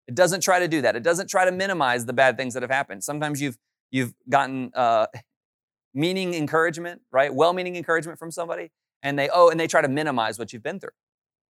It 0.08 0.14
doesn't 0.14 0.40
try 0.40 0.58
to 0.58 0.68
do 0.68 0.80
that. 0.80 0.96
It 0.96 1.02
doesn't 1.02 1.28
try 1.28 1.44
to 1.44 1.52
minimize 1.52 2.06
the 2.06 2.14
bad 2.14 2.38
things 2.38 2.54
that 2.54 2.62
have 2.62 2.70
happened. 2.70 3.04
Sometimes 3.04 3.42
you've 3.42 3.58
you've 3.90 4.14
gotten 4.26 4.70
uh, 4.72 5.08
meaning 5.92 6.32
encouragement, 6.32 7.02
right? 7.10 7.34
Well-meaning 7.34 7.76
encouragement 7.76 8.18
from 8.18 8.30
somebody, 8.30 8.70
and 9.02 9.18
they 9.18 9.28
oh, 9.28 9.48
and 9.50 9.58
they 9.58 9.66
try 9.66 9.82
to 9.82 9.88
minimize 9.88 10.38
what 10.38 10.52
you've 10.52 10.62
been 10.62 10.80
through. 10.80 10.90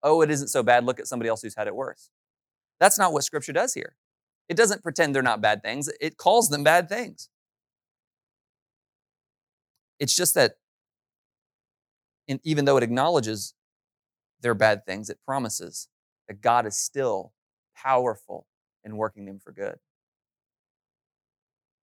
Oh, 0.02 0.22
it 0.22 0.30
isn't 0.30 0.48
so 0.48 0.62
bad. 0.62 0.84
Look 0.84 0.98
at 0.98 1.06
somebody 1.06 1.28
else 1.28 1.42
who's 1.42 1.54
had 1.54 1.66
it 1.66 1.74
worse. 1.74 2.10
That's 2.80 2.98
not 2.98 3.12
what 3.12 3.24
Scripture 3.24 3.52
does 3.52 3.74
here. 3.74 3.94
It 4.48 4.56
doesn't 4.56 4.82
pretend 4.82 5.14
they're 5.14 5.22
not 5.22 5.40
bad 5.40 5.62
things. 5.62 5.88
It 6.00 6.16
calls 6.16 6.48
them 6.48 6.64
bad 6.64 6.88
things. 6.88 7.28
It's 10.00 10.16
just 10.16 10.34
that, 10.34 10.54
in, 12.26 12.40
even 12.42 12.64
though 12.64 12.76
it 12.76 12.82
acknowledges 12.82 13.54
they're 14.40 14.54
bad 14.54 14.84
things, 14.84 15.08
it 15.08 15.18
promises 15.24 15.88
that 16.26 16.40
God 16.40 16.66
is 16.66 16.76
still 16.76 17.32
powerful 17.76 18.46
in 18.84 18.96
working 18.96 19.26
them 19.26 19.38
for 19.38 19.52
good. 19.52 19.76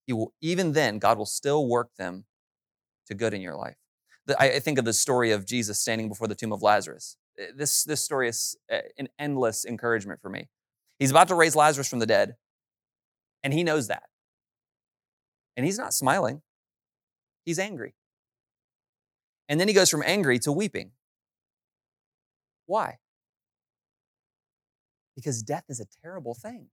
He 0.08 0.14
will, 0.14 0.34
even 0.42 0.74
then, 0.74 0.98
God 0.98 1.18
will 1.18 1.26
still 1.26 1.68
work 1.68 1.90
them 1.98 2.26
to 3.06 3.14
good 3.14 3.34
in 3.34 3.42
your 3.42 3.56
life. 3.56 3.78
I 4.40 4.60
think 4.60 4.78
of 4.78 4.86
the 4.86 4.94
story 4.94 5.32
of 5.32 5.46
Jesus 5.46 5.80
standing 5.80 6.10
before 6.10 6.28
the 6.28 6.36
tomb 6.36 6.52
of 6.52 6.62
Lazarus. 6.62 7.18
Eh, 7.40 7.48
this, 7.56 7.84
this 7.84 8.04
story 8.04 8.28
is 8.28 8.58
eh, 8.70 8.82
an 8.98 9.08
endless 9.18 9.66
encouragement 9.66 10.22
for 10.22 10.30
me. 10.30 10.50
He's 11.00 11.12
about 11.12 11.28
to 11.30 11.36
raise 11.36 11.56
Lazarus 11.56 11.88
from 11.88 12.00
the 12.00 12.06
dead, 12.06 12.36
and 13.44 13.54
he 13.54 13.64
knows 13.64 13.88
that. 13.88 14.04
And 15.56 15.66
he's 15.66 15.78
not 15.78 15.94
smiling, 15.94 16.42
he's 17.46 17.60
angry. 17.60 17.96
And 19.50 19.60
then 19.60 19.68
he 19.68 19.74
goes 19.74 19.90
from 19.90 20.04
angry 20.06 20.40
to 20.40 20.52
weeping. 20.52 20.92
Why? 22.66 22.98
Because 25.16 25.42
death 25.42 25.64
is 25.70 25.80
a 25.80 25.86
terrible 26.04 26.34
thing. 26.34 26.68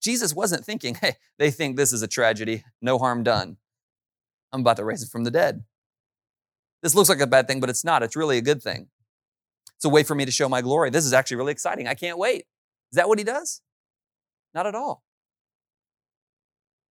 Jesus 0.00 0.34
wasn't 0.34 0.64
thinking, 0.64 0.94
hey, 1.00 1.16
they 1.38 1.50
think 1.50 1.76
this 1.76 1.92
is 1.92 2.02
a 2.02 2.08
tragedy, 2.08 2.64
no 2.80 2.98
harm 2.98 3.22
done. 3.24 3.56
I'm 4.54 4.60
about 4.60 4.76
to 4.76 4.84
raise 4.84 5.02
it 5.02 5.10
from 5.10 5.24
the 5.24 5.32
dead. 5.32 5.64
This 6.80 6.94
looks 6.94 7.08
like 7.08 7.20
a 7.20 7.26
bad 7.26 7.48
thing, 7.48 7.60
but 7.60 7.68
it's 7.68 7.84
not. 7.84 8.02
It's 8.04 8.14
really 8.14 8.38
a 8.38 8.42
good 8.42 8.62
thing. 8.62 8.86
It's 9.76 9.84
a 9.84 9.88
way 9.88 10.04
for 10.04 10.14
me 10.14 10.24
to 10.24 10.30
show 10.30 10.48
my 10.48 10.62
glory. 10.62 10.90
This 10.90 11.04
is 11.04 11.12
actually 11.12 11.38
really 11.38 11.52
exciting. 11.52 11.88
I 11.88 11.94
can't 11.94 12.18
wait. 12.18 12.44
Is 12.92 12.96
that 12.96 13.08
what 13.08 13.18
he 13.18 13.24
does? 13.24 13.62
Not 14.54 14.66
at 14.66 14.76
all. 14.76 15.02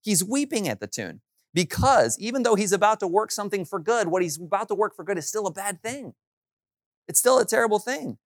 He's 0.01 0.23
weeping 0.23 0.67
at 0.67 0.81
the 0.81 0.87
tune 0.87 1.21
because 1.53 2.19
even 2.19 2.43
though 2.43 2.55
he's 2.55 2.73
about 2.73 2.99
to 2.99 3.07
work 3.07 3.31
something 3.31 3.63
for 3.63 3.79
good, 3.79 4.09
what 4.09 4.21
he's 4.21 4.37
about 4.37 4.67
to 4.67 4.75
work 4.75 4.93
for 4.93 5.05
good 5.05 5.17
is 5.17 5.27
still 5.27 5.47
a 5.47 5.51
bad 5.51 5.81
thing. 5.81 6.13
It's 7.07 7.19
still 7.19 7.39
a 7.39 7.45
terrible 7.45 7.79
thing. 7.79 8.17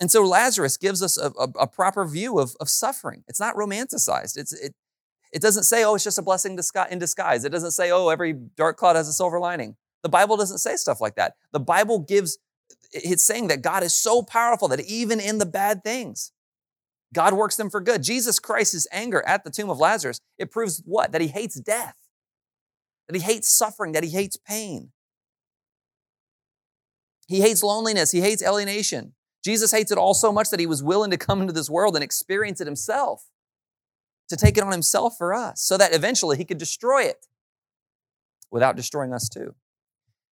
And 0.00 0.10
so 0.10 0.22
Lazarus 0.22 0.76
gives 0.76 1.02
us 1.02 1.16
a, 1.16 1.32
a, 1.38 1.48
a 1.60 1.66
proper 1.66 2.04
view 2.04 2.38
of, 2.38 2.54
of 2.60 2.68
suffering. 2.68 3.24
It's 3.26 3.40
not 3.40 3.54
romanticized. 3.54 4.36
It's, 4.36 4.52
it, 4.52 4.74
it 5.32 5.40
doesn't 5.40 5.64
say, 5.64 5.82
oh, 5.84 5.94
it's 5.94 6.04
just 6.04 6.18
a 6.18 6.22
blessing 6.22 6.58
in 6.90 6.98
disguise. 6.98 7.44
It 7.44 7.52
doesn't 7.52 7.70
say, 7.70 7.90
oh, 7.90 8.08
every 8.08 8.34
dark 8.56 8.76
cloud 8.76 8.96
has 8.96 9.08
a 9.08 9.12
silver 9.12 9.40
lining. 9.40 9.76
The 10.02 10.08
Bible 10.08 10.36
doesn't 10.36 10.58
say 10.58 10.76
stuff 10.76 11.00
like 11.00 11.14
that. 11.14 11.34
The 11.52 11.60
Bible 11.60 12.00
gives, 12.00 12.38
it's 12.92 13.24
saying 13.24 13.48
that 13.48 13.62
God 13.62 13.82
is 13.82 13.96
so 13.96 14.22
powerful 14.22 14.68
that 14.68 14.80
even 14.80 15.20
in 15.20 15.38
the 15.38 15.46
bad 15.46 15.82
things, 15.82 16.32
God 17.14 17.34
works 17.34 17.56
them 17.56 17.70
for 17.70 17.80
good. 17.80 18.02
Jesus 18.02 18.38
Christ's 18.38 18.86
anger 18.92 19.26
at 19.26 19.44
the 19.44 19.50
tomb 19.50 19.70
of 19.70 19.78
Lazarus, 19.78 20.18
it 20.38 20.50
proves 20.50 20.82
what? 20.84 21.12
That 21.12 21.20
he 21.20 21.28
hates 21.28 21.58
death, 21.60 21.96
that 23.08 23.16
he 23.16 23.22
hates 23.22 23.48
suffering, 23.48 23.92
that 23.92 24.04
he 24.04 24.10
hates 24.10 24.36
pain. 24.36 24.92
He 27.26 27.40
hates 27.40 27.62
loneliness, 27.62 28.10
he 28.10 28.20
hates 28.20 28.42
alienation. 28.42 29.14
Jesus 29.44 29.72
hates 29.72 29.90
it 29.90 29.98
all 29.98 30.14
so 30.14 30.30
much 30.32 30.50
that 30.50 30.60
he 30.60 30.66
was 30.66 30.82
willing 30.82 31.10
to 31.10 31.16
come 31.16 31.40
into 31.40 31.52
this 31.52 31.70
world 31.70 31.94
and 31.94 32.04
experience 32.04 32.60
it 32.60 32.66
himself, 32.66 33.24
to 34.32 34.36
take 34.36 34.56
it 34.56 34.64
on 34.64 34.72
himself 34.72 35.18
for 35.18 35.34
us, 35.34 35.60
so 35.60 35.76
that 35.76 35.94
eventually 35.94 36.38
he 36.38 36.44
could 36.46 36.56
destroy 36.56 37.02
it 37.02 37.26
without 38.50 38.76
destroying 38.76 39.12
us 39.12 39.28
too. 39.28 39.54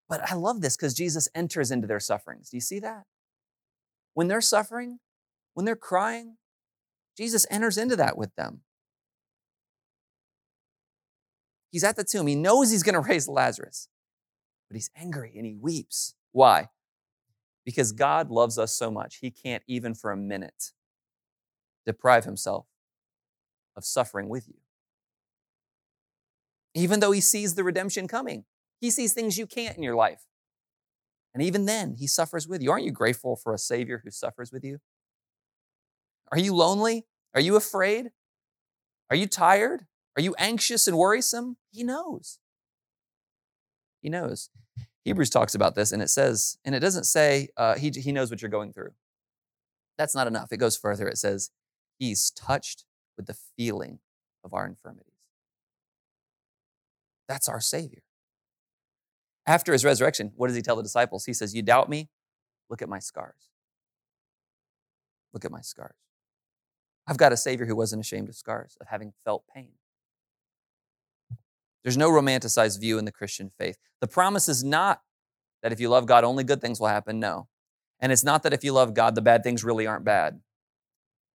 But 0.08 0.30
I 0.30 0.34
love 0.34 0.62
this 0.62 0.74
because 0.74 0.94
Jesus 0.94 1.28
enters 1.34 1.70
into 1.70 1.86
their 1.86 2.00
sufferings. 2.00 2.48
Do 2.48 2.56
you 2.56 2.62
see 2.62 2.80
that? 2.80 3.04
When 4.14 4.26
they're 4.26 4.40
suffering, 4.40 5.00
when 5.52 5.66
they're 5.66 5.76
crying, 5.76 6.38
Jesus 7.14 7.46
enters 7.50 7.76
into 7.76 7.94
that 7.96 8.16
with 8.16 8.34
them. 8.36 8.62
He's 11.70 11.84
at 11.84 11.96
the 11.96 12.02
tomb. 12.02 12.26
He 12.26 12.34
knows 12.34 12.70
he's 12.70 12.82
going 12.82 12.94
to 13.00 13.06
raise 13.06 13.28
Lazarus, 13.28 13.88
but 14.68 14.76
he's 14.76 14.90
angry 14.96 15.34
and 15.36 15.44
he 15.44 15.54
weeps. 15.54 16.14
Why? 16.32 16.70
Because 17.66 17.92
God 17.92 18.30
loves 18.30 18.58
us 18.58 18.74
so 18.74 18.90
much, 18.90 19.18
he 19.20 19.30
can't 19.30 19.62
even 19.66 19.94
for 19.94 20.10
a 20.10 20.16
minute 20.16 20.72
deprive 21.84 22.24
himself 22.24 22.66
of 23.76 23.84
suffering 23.84 24.28
with 24.28 24.48
you. 24.48 24.56
Even 26.74 27.00
though 27.00 27.12
he 27.12 27.20
sees 27.20 27.54
the 27.54 27.64
redemption 27.64 28.06
coming, 28.06 28.44
he 28.80 28.90
sees 28.90 29.12
things 29.12 29.38
you 29.38 29.46
can't 29.46 29.76
in 29.76 29.82
your 29.82 29.96
life. 29.96 30.22
And 31.34 31.42
even 31.42 31.66
then, 31.66 31.94
he 31.98 32.06
suffers 32.06 32.48
with 32.48 32.62
you. 32.62 32.70
Aren't 32.70 32.84
you 32.84 32.92
grateful 32.92 33.36
for 33.36 33.54
a 33.54 33.58
Savior 33.58 34.00
who 34.02 34.10
suffers 34.10 34.52
with 34.52 34.64
you? 34.64 34.78
Are 36.32 36.38
you 36.38 36.54
lonely? 36.54 37.06
Are 37.34 37.40
you 37.40 37.56
afraid? 37.56 38.10
Are 39.10 39.16
you 39.16 39.26
tired? 39.26 39.86
Are 40.16 40.22
you 40.22 40.34
anxious 40.38 40.86
and 40.86 40.96
worrisome? 40.96 41.56
He 41.70 41.84
knows. 41.84 42.38
He 44.00 44.08
knows. 44.08 44.50
Hebrews 45.04 45.30
talks 45.30 45.54
about 45.54 45.74
this 45.74 45.92
and 45.92 46.02
it 46.02 46.10
says, 46.10 46.58
and 46.64 46.74
it 46.74 46.80
doesn't 46.80 47.04
say 47.04 47.48
uh, 47.56 47.74
he, 47.76 47.90
he 47.90 48.12
knows 48.12 48.30
what 48.30 48.42
you're 48.42 48.50
going 48.50 48.72
through. 48.72 48.90
That's 49.98 50.14
not 50.14 50.26
enough. 50.26 50.52
It 50.52 50.58
goes 50.58 50.76
further. 50.76 51.08
It 51.08 51.18
says, 51.18 51.50
He's 51.98 52.30
touched 52.30 52.84
with 53.20 53.26
the 53.26 53.36
feeling 53.56 53.98
of 54.42 54.54
our 54.54 54.66
infirmities. 54.66 55.12
That's 57.28 57.48
our 57.48 57.60
Savior. 57.60 58.02
After 59.46 59.74
his 59.74 59.84
resurrection, 59.84 60.32
what 60.36 60.46
does 60.46 60.56
he 60.56 60.62
tell 60.62 60.76
the 60.76 60.82
disciples? 60.82 61.26
He 61.26 61.34
says, 61.34 61.54
You 61.54 61.60
doubt 61.60 61.90
me? 61.90 62.08
Look 62.70 62.80
at 62.80 62.88
my 62.88 62.98
scars. 62.98 63.50
Look 65.34 65.44
at 65.44 65.50
my 65.50 65.60
scars. 65.60 65.96
I've 67.06 67.18
got 67.18 67.32
a 67.32 67.36
Savior 67.36 67.66
who 67.66 67.76
wasn't 67.76 68.00
ashamed 68.00 68.28
of 68.30 68.36
scars, 68.36 68.78
of 68.80 68.86
having 68.88 69.12
felt 69.24 69.44
pain. 69.54 69.72
There's 71.82 71.98
no 71.98 72.10
romanticized 72.10 72.80
view 72.80 72.98
in 72.98 73.04
the 73.04 73.12
Christian 73.12 73.50
faith. 73.50 73.76
The 74.00 74.08
promise 74.08 74.48
is 74.48 74.64
not 74.64 75.02
that 75.62 75.72
if 75.72 75.80
you 75.80 75.90
love 75.90 76.06
God, 76.06 76.24
only 76.24 76.44
good 76.44 76.60
things 76.60 76.80
will 76.80 76.88
happen. 76.88 77.20
No. 77.20 77.48
And 78.00 78.12
it's 78.12 78.24
not 78.24 78.44
that 78.44 78.54
if 78.54 78.64
you 78.64 78.72
love 78.72 78.94
God, 78.94 79.14
the 79.14 79.22
bad 79.22 79.42
things 79.42 79.62
really 79.62 79.86
aren't 79.86 80.04
bad. 80.04 80.40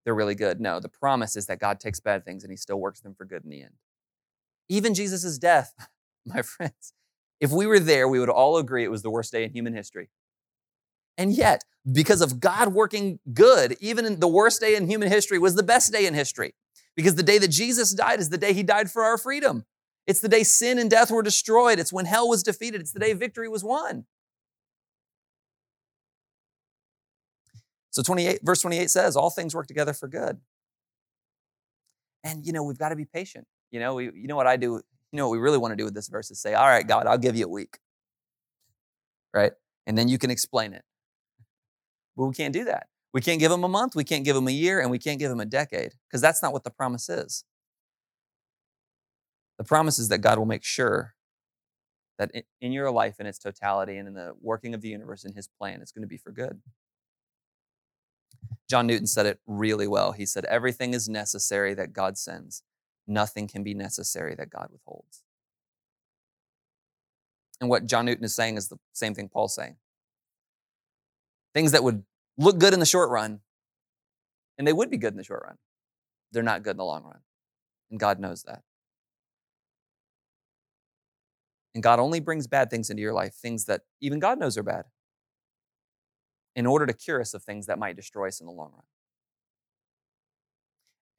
They're 0.05 0.15
really 0.15 0.35
good. 0.35 0.61
No, 0.61 0.79
the 0.79 0.87
promise 0.87 1.35
is 1.35 1.47
that 1.47 1.59
God 1.59 1.79
takes 1.79 1.99
bad 1.99 2.23
things 2.23 2.43
and 2.43 2.51
he 2.51 2.57
still 2.57 2.79
works 2.79 3.01
them 3.01 3.15
for 3.15 3.25
good 3.25 3.43
in 3.43 3.49
the 3.49 3.63
end. 3.63 3.73
Even 4.69 4.93
Jesus' 4.93 5.37
death, 5.37 5.73
my 6.25 6.41
friends, 6.41 6.93
if 7.39 7.51
we 7.51 7.65
were 7.67 7.79
there, 7.79 8.07
we 8.07 8.19
would 8.19 8.29
all 8.29 8.57
agree 8.57 8.83
it 8.83 8.91
was 8.91 9.01
the 9.01 9.09
worst 9.09 9.31
day 9.31 9.43
in 9.43 9.51
human 9.51 9.73
history. 9.73 10.09
And 11.17 11.33
yet, 11.33 11.63
because 11.91 12.21
of 12.21 12.39
God 12.39 12.73
working 12.73 13.19
good, 13.33 13.77
even 13.79 14.19
the 14.19 14.27
worst 14.27 14.61
day 14.61 14.75
in 14.75 14.87
human 14.89 15.09
history 15.09 15.39
was 15.39 15.55
the 15.55 15.63
best 15.63 15.91
day 15.91 16.05
in 16.05 16.13
history. 16.13 16.55
Because 16.95 17.15
the 17.15 17.23
day 17.23 17.37
that 17.37 17.49
Jesus 17.49 17.93
died 17.93 18.19
is 18.19 18.29
the 18.29 18.37
day 18.37 18.53
he 18.53 18.63
died 18.63 18.89
for 18.89 19.03
our 19.03 19.17
freedom. 19.17 19.65
It's 20.07 20.19
the 20.19 20.29
day 20.29 20.43
sin 20.43 20.77
and 20.77 20.89
death 20.89 21.11
were 21.11 21.23
destroyed. 21.23 21.79
It's 21.79 21.91
when 21.91 22.05
hell 22.05 22.29
was 22.29 22.43
defeated. 22.43 22.81
It's 22.81 22.91
the 22.91 22.99
day 22.99 23.13
victory 23.13 23.49
was 23.49 23.63
won. 23.63 24.05
So 27.95 28.03
28, 28.03 28.41
verse 28.43 28.59
28 28.59 28.89
says, 28.89 29.15
all 29.15 29.29
things 29.29 29.55
work 29.55 29.67
together 29.67 29.93
for 29.93 30.09
good. 30.09 30.37
And 32.25 32.45
you 32.45 32.51
know, 32.51 32.61
we've 32.61 32.77
got 32.77 32.89
to 32.89 32.95
be 32.97 33.05
patient. 33.05 33.47
You 33.71 33.79
know, 33.79 33.93
we, 33.93 34.11
you 34.13 34.27
know 34.27 34.35
what 34.35 34.47
I 34.47 34.57
do, 34.57 34.73
you 34.73 35.17
know 35.17 35.29
what 35.29 35.31
we 35.31 35.37
really 35.37 35.57
want 35.57 35.71
to 35.71 35.77
do 35.77 35.85
with 35.85 35.93
this 35.93 36.09
verse 36.09 36.29
is 36.29 36.41
say, 36.41 36.55
all 36.55 36.67
right, 36.67 36.85
God, 36.85 37.07
I'll 37.07 37.17
give 37.17 37.37
you 37.37 37.45
a 37.45 37.49
week. 37.49 37.77
Right? 39.33 39.53
And 39.87 39.97
then 39.97 40.09
you 40.09 40.17
can 40.17 40.29
explain 40.29 40.73
it. 40.73 40.83
But 42.17 42.25
we 42.25 42.33
can't 42.33 42.53
do 42.53 42.65
that. 42.65 42.87
We 43.13 43.21
can't 43.21 43.39
give 43.39 43.49
them 43.49 43.63
a 43.63 43.69
month, 43.69 43.95
we 43.95 44.03
can't 44.03 44.25
give 44.25 44.35
them 44.35 44.49
a 44.49 44.51
year, 44.51 44.81
and 44.81 44.91
we 44.91 44.99
can't 44.99 45.17
give 45.17 45.29
them 45.29 45.39
a 45.39 45.45
decade 45.45 45.93
because 46.09 46.19
that's 46.19 46.43
not 46.43 46.51
what 46.51 46.65
the 46.65 46.71
promise 46.71 47.07
is. 47.07 47.45
The 49.57 49.63
promise 49.63 49.99
is 49.99 50.09
that 50.09 50.17
God 50.17 50.37
will 50.37 50.45
make 50.45 50.65
sure 50.65 51.15
that 52.19 52.31
in 52.59 52.73
your 52.73 52.91
life, 52.91 53.21
in 53.21 53.25
its 53.25 53.39
totality, 53.39 53.95
and 53.95 54.09
in 54.09 54.15
the 54.15 54.33
working 54.41 54.73
of 54.73 54.81
the 54.81 54.89
universe, 54.89 55.23
in 55.23 55.31
His 55.31 55.47
plan, 55.47 55.81
it's 55.81 55.93
going 55.93 56.01
to 56.01 56.09
be 56.09 56.17
for 56.17 56.33
good. 56.33 56.61
John 58.69 58.87
Newton 58.87 59.07
said 59.07 59.25
it 59.25 59.39
really 59.45 59.87
well. 59.87 60.11
He 60.11 60.25
said, 60.25 60.45
Everything 60.45 60.93
is 60.93 61.07
necessary 61.07 61.73
that 61.75 61.93
God 61.93 62.17
sends, 62.17 62.63
nothing 63.07 63.47
can 63.47 63.63
be 63.63 63.73
necessary 63.73 64.35
that 64.35 64.49
God 64.49 64.69
withholds. 64.71 65.23
And 67.61 67.69
what 67.69 67.85
John 67.85 68.05
Newton 68.05 68.25
is 68.25 68.35
saying 68.35 68.57
is 68.57 68.67
the 68.67 68.77
same 68.93 69.13
thing 69.13 69.29
Paul's 69.29 69.55
saying. 69.55 69.77
Things 71.53 71.71
that 71.71 71.83
would 71.83 72.03
look 72.37 72.59
good 72.59 72.73
in 72.73 72.79
the 72.79 72.85
short 72.85 73.09
run, 73.09 73.39
and 74.57 74.67
they 74.67 74.73
would 74.73 74.89
be 74.89 74.97
good 74.97 75.13
in 75.13 75.17
the 75.17 75.23
short 75.23 75.43
run. 75.45 75.57
They're 76.31 76.43
not 76.43 76.63
good 76.63 76.71
in 76.71 76.77
the 76.77 76.85
long 76.85 77.03
run. 77.03 77.19
And 77.89 77.99
God 77.99 78.19
knows 78.19 78.43
that. 78.43 78.61
And 81.73 81.83
God 81.83 81.99
only 81.99 82.19
brings 82.19 82.47
bad 82.47 82.69
things 82.69 82.89
into 82.89 83.01
your 83.01 83.13
life, 83.13 83.33
things 83.33 83.65
that 83.65 83.81
even 84.01 84.19
God 84.19 84.39
knows 84.39 84.57
are 84.57 84.63
bad. 84.63 84.85
In 86.55 86.65
order 86.65 86.85
to 86.85 86.93
cure 86.93 87.19
us 87.19 87.33
of 87.33 87.43
things 87.43 87.65
that 87.65 87.77
might 87.77 87.95
destroy 87.95 88.27
us 88.27 88.39
in 88.39 88.45
the 88.45 88.51
long 88.51 88.71
run. 88.73 88.83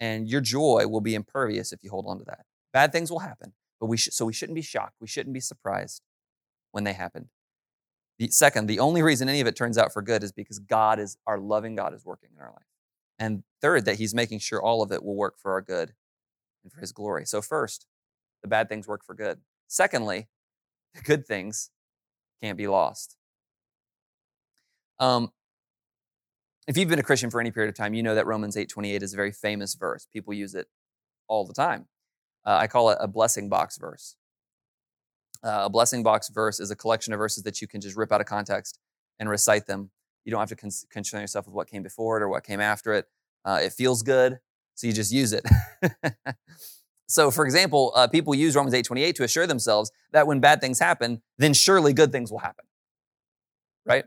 And 0.01 0.29
your 0.29 0.41
joy 0.41 0.87
will 0.89 1.01
be 1.01 1.15
impervious 1.15 1.73
if 1.73 1.83
you 1.83 1.91
hold 1.91 2.07
on 2.07 2.19
to 2.19 2.25
that. 2.25 2.47
Bad 2.73 2.93
things 2.93 3.11
will 3.11 3.21
happen, 3.21 3.53
but 3.81 3.87
we 3.87 3.97
sh- 3.97 4.11
so 4.13 4.25
we 4.27 4.33
shouldn't 4.33 4.57
be 4.57 4.63
shocked. 4.63 4.97
We 5.01 5.07
shouldn't 5.07 5.35
be 5.35 5.41
surprised 5.41 6.03
when 6.73 6.85
they 6.85 6.93
happen. 6.93 7.31
The, 8.19 8.29
second, 8.29 8.67
the 8.67 8.79
only 8.79 9.03
reason 9.03 9.29
any 9.29 9.41
of 9.41 9.47
it 9.47 9.57
turns 9.57 9.77
out 9.77 9.93
for 9.93 10.03
good 10.03 10.23
is 10.23 10.33
because 10.33 10.59
God 10.59 10.99
is 10.99 11.19
our 11.27 11.39
loving 11.39 11.75
God 11.75 11.95
is 11.95 12.05
working 12.05 12.31
in 12.35 12.43
our 12.43 12.51
life. 12.51 12.67
And 13.19 13.45
third, 13.61 13.85
that 13.87 13.97
He's 13.97 14.15
making 14.15 14.41
sure 14.41 14.63
all 14.63 14.83
of 14.83 14.93
it 14.93 15.03
will 15.03 15.17
work 15.17 15.39
for 15.39 15.53
our 15.53 15.63
good 15.63 15.95
and 16.63 16.73
for 16.73 16.81
His 16.81 16.93
glory. 16.93 17.27
So 17.27 17.41
first, 17.43 17.87
the 18.43 18.49
bad 18.49 18.69
things 18.69 18.87
work 18.87 19.05
for 19.05 19.15
good. 19.15 19.41
Secondly, 19.69 20.29
the 20.95 21.03
good 21.03 21.27
things 21.27 21.71
can't 22.43 22.59
be 22.59 22.67
lost. 22.67 23.17
Um, 24.99 25.31
if 26.67 26.77
you've 26.77 26.89
been 26.89 26.99
a 26.99 27.05
Christian 27.05 27.31
for 27.31 27.41
any 27.41 27.51
period 27.51 27.69
of 27.69 27.77
time, 27.77 27.95
you 27.95 28.03
know 28.03 28.15
that 28.15 28.27
Romans 28.27 28.57
8:28 28.57 29.03
is 29.03 29.13
a 29.13 29.17
very 29.17 29.33
famous 29.33 29.75
verse. 29.75 30.07
People 30.13 30.35
use 30.35 30.55
it 30.55 30.69
all 31.29 31.45
the 31.45 31.55
time. 31.55 31.89
Uh, 32.45 32.57
I 32.61 32.67
call 32.67 32.91
it 32.91 32.99
a 33.01 33.09
blessing 33.09 33.49
box 33.49 33.77
verse. 33.77 34.17
Uh, 35.43 35.63
a 35.65 35.71
blessing 35.71 36.03
box 36.03 36.29
verse 36.29 36.59
is 36.59 36.71
a 36.71 36.77
collection 36.77 37.13
of 37.13 37.19
verses 37.19 37.45
that 37.45 37.61
you 37.61 37.69
can 37.69 37.81
just 37.81 37.97
rip 37.97 38.13
out 38.13 38.21
of 38.21 38.27
context 38.27 38.79
and 39.19 39.29
recite 39.29 39.67
them. 39.67 39.91
You 40.25 40.33
don't 40.33 40.41
have 40.41 40.49
to 40.49 40.57
con- 40.57 40.71
concern 40.91 41.21
yourself 41.21 41.47
with 41.47 41.55
what 41.55 41.69
came 41.69 41.83
before 41.83 42.17
it 42.17 42.23
or 42.23 42.29
what 42.29 42.45
came 42.45 42.61
after 42.61 42.93
it. 42.95 43.07
Uh, 43.45 43.61
it 43.63 43.73
feels 43.73 44.03
good, 44.03 44.39
so 44.75 44.87
you 44.87 44.93
just 44.93 45.13
use 45.13 45.33
it. 45.33 45.45
so, 47.07 47.31
for 47.31 47.45
example, 47.45 47.93
uh, 47.95 48.09
people 48.09 48.35
use 48.35 48.57
Romans 48.57 48.75
8:28 48.75 49.15
to 49.17 49.25
assure 49.25 49.47
themselves 49.47 49.93
that 50.13 50.27
when 50.27 50.41
bad 50.41 50.61
things 50.61 50.81
happen, 50.81 51.23
then 51.39 51.55
surely 51.55 51.93
good 51.93 52.11
things 52.11 52.33
will 52.33 52.41
happen. 52.41 52.65
Right? 53.85 54.05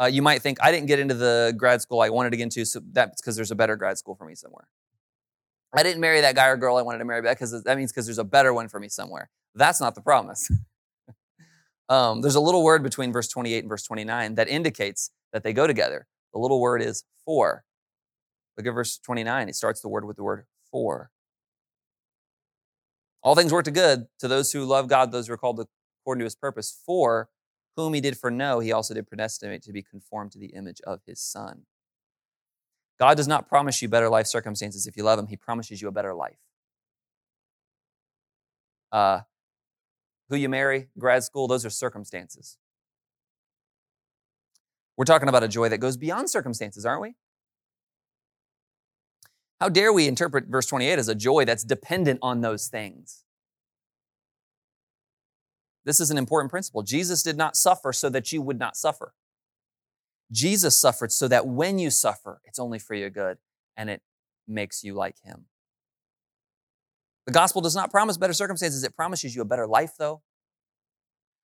Uh, 0.00 0.06
you 0.06 0.22
might 0.22 0.40
think, 0.40 0.58
I 0.62 0.72
didn't 0.72 0.86
get 0.86 0.98
into 0.98 1.14
the 1.14 1.54
grad 1.56 1.82
school 1.82 2.00
I 2.00 2.08
wanted 2.08 2.30
to 2.30 2.36
get 2.38 2.44
into, 2.44 2.64
so 2.64 2.80
that's 2.92 3.20
because 3.20 3.36
there's 3.36 3.50
a 3.50 3.54
better 3.54 3.76
grad 3.76 3.98
school 3.98 4.14
for 4.14 4.24
me 4.24 4.34
somewhere. 4.34 4.68
I 5.76 5.82
didn't 5.82 6.00
marry 6.00 6.20
that 6.22 6.34
guy 6.34 6.46
or 6.46 6.56
girl 6.56 6.76
I 6.76 6.82
wanted 6.82 6.98
to 6.98 7.04
marry 7.04 7.22
because 7.22 7.62
that 7.62 7.76
means 7.76 7.92
because 7.92 8.06
there's 8.06 8.18
a 8.18 8.24
better 8.24 8.52
one 8.54 8.68
for 8.68 8.80
me 8.80 8.88
somewhere. 8.88 9.30
That's 9.54 9.80
not 9.80 9.94
the 9.94 10.00
promise. 10.00 10.50
um, 11.88 12.22
there's 12.22 12.34
a 12.34 12.40
little 12.40 12.64
word 12.64 12.82
between 12.82 13.12
verse 13.12 13.28
28 13.28 13.58
and 13.58 13.68
verse 13.68 13.84
29 13.84 14.34
that 14.36 14.48
indicates 14.48 15.10
that 15.32 15.44
they 15.44 15.52
go 15.52 15.66
together. 15.66 16.06
The 16.32 16.40
little 16.40 16.60
word 16.60 16.82
is 16.82 17.04
for. 17.24 17.64
Look 18.56 18.66
at 18.66 18.72
verse 18.72 18.98
29. 18.98 19.48
It 19.48 19.54
starts 19.54 19.80
the 19.80 19.88
word 19.88 20.06
with 20.06 20.16
the 20.16 20.24
word 20.24 20.46
for. 20.70 21.10
All 23.22 23.34
things 23.34 23.52
work 23.52 23.66
to 23.66 23.70
good 23.70 24.06
to 24.18 24.28
those 24.28 24.52
who 24.52 24.64
love 24.64 24.88
God, 24.88 25.12
those 25.12 25.26
who 25.26 25.34
are 25.34 25.38
called 25.38 25.64
according 26.02 26.20
to 26.20 26.24
his 26.24 26.34
purpose. 26.34 26.80
For 26.84 27.28
whom 27.76 27.94
he 27.94 28.00
did 28.00 28.16
foreknow, 28.16 28.60
he 28.60 28.72
also 28.72 28.94
did 28.94 29.06
predestinate 29.06 29.62
to 29.62 29.72
be 29.72 29.82
conformed 29.82 30.32
to 30.32 30.38
the 30.38 30.48
image 30.48 30.80
of 30.86 31.00
his 31.06 31.20
son. 31.20 31.62
God 32.98 33.16
does 33.16 33.28
not 33.28 33.48
promise 33.48 33.80
you 33.80 33.88
better 33.88 34.08
life 34.08 34.26
circumstances 34.26 34.86
if 34.86 34.96
you 34.96 35.02
love 35.02 35.18
him, 35.18 35.26
he 35.26 35.36
promises 35.36 35.80
you 35.80 35.88
a 35.88 35.92
better 35.92 36.12
life. 36.12 36.38
Uh, 38.92 39.20
who 40.28 40.36
you 40.36 40.48
marry, 40.48 40.88
grad 40.98 41.24
school, 41.24 41.48
those 41.48 41.64
are 41.64 41.70
circumstances. 41.70 42.58
We're 44.96 45.04
talking 45.04 45.28
about 45.28 45.42
a 45.42 45.48
joy 45.48 45.68
that 45.70 45.78
goes 45.78 45.96
beyond 45.96 46.28
circumstances, 46.28 46.84
aren't 46.84 47.00
we? 47.00 47.14
How 49.60 49.68
dare 49.68 49.92
we 49.92 50.06
interpret 50.06 50.46
verse 50.46 50.66
28 50.66 50.98
as 50.98 51.08
a 51.08 51.14
joy 51.14 51.44
that's 51.44 51.64
dependent 51.64 52.18
on 52.22 52.42
those 52.42 52.68
things? 52.68 53.24
This 55.84 56.00
is 56.00 56.10
an 56.10 56.18
important 56.18 56.50
principle. 56.50 56.82
Jesus 56.82 57.22
did 57.22 57.36
not 57.36 57.56
suffer 57.56 57.92
so 57.92 58.08
that 58.10 58.32
you 58.32 58.42
would 58.42 58.58
not 58.58 58.76
suffer. 58.76 59.14
Jesus 60.32 60.80
suffered 60.80 61.10
so 61.12 61.26
that 61.28 61.46
when 61.46 61.78
you 61.78 61.90
suffer, 61.90 62.40
it's 62.44 62.58
only 62.58 62.78
for 62.78 62.94
your 62.94 63.10
good 63.10 63.38
and 63.76 63.90
it 63.90 64.02
makes 64.46 64.84
you 64.84 64.94
like 64.94 65.16
him. 65.22 65.46
The 67.26 67.32
gospel 67.32 67.62
does 67.62 67.76
not 67.76 67.90
promise 67.90 68.16
better 68.16 68.32
circumstances, 68.32 68.84
it 68.84 68.96
promises 68.96 69.34
you 69.34 69.42
a 69.42 69.44
better 69.44 69.66
life, 69.66 69.92
though. 69.98 70.22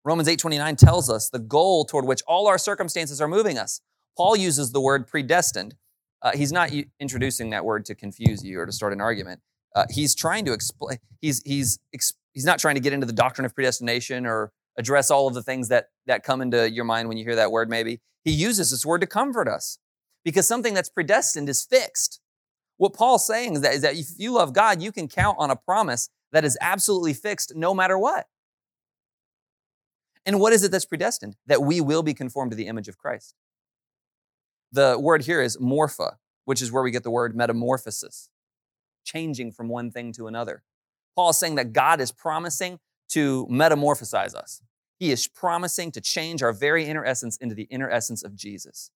Romans 0.05 0.29
8:29 0.29 0.77
tells 0.77 1.09
us 1.09 1.29
the 1.31 1.39
goal 1.39 1.85
toward 1.85 2.05
which 2.05 2.23
all 2.27 2.47
our 2.47 2.59
circumstances 2.59 3.21
are 3.21 3.29
moving 3.29 3.59
us. 3.59 3.81
Paul 4.17 4.37
uses 4.37 4.73
the 4.73 4.81
word 4.81 5.07
predestined. 5.07 5.77
Uh, 6.21 6.33
he's 6.37 6.53
not 6.53 6.71
introducing 7.01 7.51
that 7.51 7.65
word 7.65 7.85
to 7.87 7.95
confuse 7.95 8.45
you 8.45 8.61
or 8.61 8.67
to 8.67 8.73
start 8.73 8.93
an 8.93 9.01
argument. 9.01 9.41
Uh, 9.75 9.87
he's 9.91 10.15
trying 10.15 10.45
to 10.45 10.53
explain. 10.53 10.99
He's 11.21 11.43
he's 11.45 11.79
ex- 11.95 12.13
he's 12.33 12.45
not 12.45 12.59
trying 12.59 12.75
to 12.75 12.81
get 12.81 12.93
into 12.93 13.07
the 13.07 13.13
doctrine 13.13 13.45
of 13.45 13.55
predestination 13.55 14.27
or 14.27 14.53
address 14.79 15.11
all 15.11 15.29
of 15.29 15.35
the 15.35 15.43
things 15.43 15.69
that 15.69 15.87
that 16.07 16.25
come 16.25 16.41
into 16.41 16.71
your 16.71 16.85
mind 16.85 17.09
when 17.09 17.17
you 17.17 17.25
hear 17.25 17.37
that 17.37 17.53
word. 17.53 17.69
Maybe 17.69 18.01
he 18.25 18.33
uses 18.33 18.71
this 18.71 18.87
word 18.87 19.01
to 19.01 19.07
comfort 19.07 19.49
us 19.49 19.79
because 20.25 20.47
something 20.47 20.75
that's 20.75 20.89
predestined 20.89 21.49
is 21.49 21.65
fixed. 21.65 22.21
What 22.77 22.95
Paul's 22.95 23.27
saying 23.27 23.55
is 23.55 23.61
that, 23.61 23.75
is 23.75 23.83
that 23.83 23.95
if 23.95 24.09
you 24.17 24.33
love 24.33 24.53
God, 24.53 24.83
you 24.83 24.93
can 24.93 25.09
count 25.09 25.37
on 25.39 25.51
a 25.51 25.57
promise 25.57 26.09
that 26.33 26.45
is 26.45 26.59
absolutely 26.61 27.13
fixed 27.13 27.55
no 27.55 27.75
matter 27.75 27.99
what. 27.99 28.27
And 30.25 30.41
what 30.41 30.53
is 30.53 30.65
it 30.65 30.71
that's 30.71 30.85
predestined? 30.85 31.37
That 31.47 31.63
we 31.63 31.81
will 31.81 32.03
be 32.03 32.15
conformed 32.15 32.53
to 32.53 32.57
the 32.57 32.67
image 32.67 32.89
of 32.89 32.97
Christ. 32.97 33.35
The 34.71 34.99
word 34.99 35.25
here 35.25 35.43
is 35.43 35.59
morpha, 35.59 36.17
which 36.45 36.63
is 36.63 36.73
where 36.73 36.83
we 36.83 36.91
get 36.91 37.03
the 37.03 37.11
word 37.11 37.37
metamorphosis, 37.37 38.31
changing 39.05 39.53
from 39.53 39.69
one 39.69 39.91
thing 39.91 40.13
to 40.15 40.27
another. 40.27 40.63
Paul 41.15 41.31
is 41.31 41.39
saying 41.39 41.57
that 41.57 41.73
God 41.73 42.01
is 42.01 42.13
promising 42.13 42.79
to 43.11 43.47
metamorphosize 43.51 44.35
us. 44.35 44.63
He 44.99 45.11
is 45.11 45.29
promising 45.29 45.91
to 45.93 46.01
change 46.01 46.43
our 46.43 46.53
very 46.53 46.85
inner 46.85 47.05
essence 47.05 47.37
into 47.39 47.55
the 47.55 47.65
inner 47.65 47.91
essence 47.91 48.23
of 48.23 48.35
Jesus. 48.35 48.91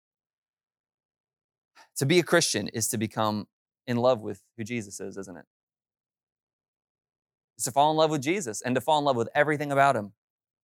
To 1.97 2.05
be 2.05 2.19
a 2.19 2.23
Christian 2.23 2.67
is 2.69 2.87
to 2.89 2.97
become 2.97 3.47
in 3.87 3.97
love 3.97 4.21
with 4.21 4.41
who 4.57 4.63
Jesus 4.63 4.99
is, 4.99 5.17
isn't 5.17 5.37
it? 5.37 5.45
It's 7.57 7.65
to 7.65 7.71
fall 7.71 7.91
in 7.91 7.97
love 7.97 8.11
with 8.11 8.21
Jesus 8.21 8.61
and 8.61 8.75
to 8.75 8.81
fall 8.81 8.99
in 8.99 9.05
love 9.05 9.15
with 9.15 9.29
everything 9.33 9.71
about 9.71 9.95
him. 9.95 10.13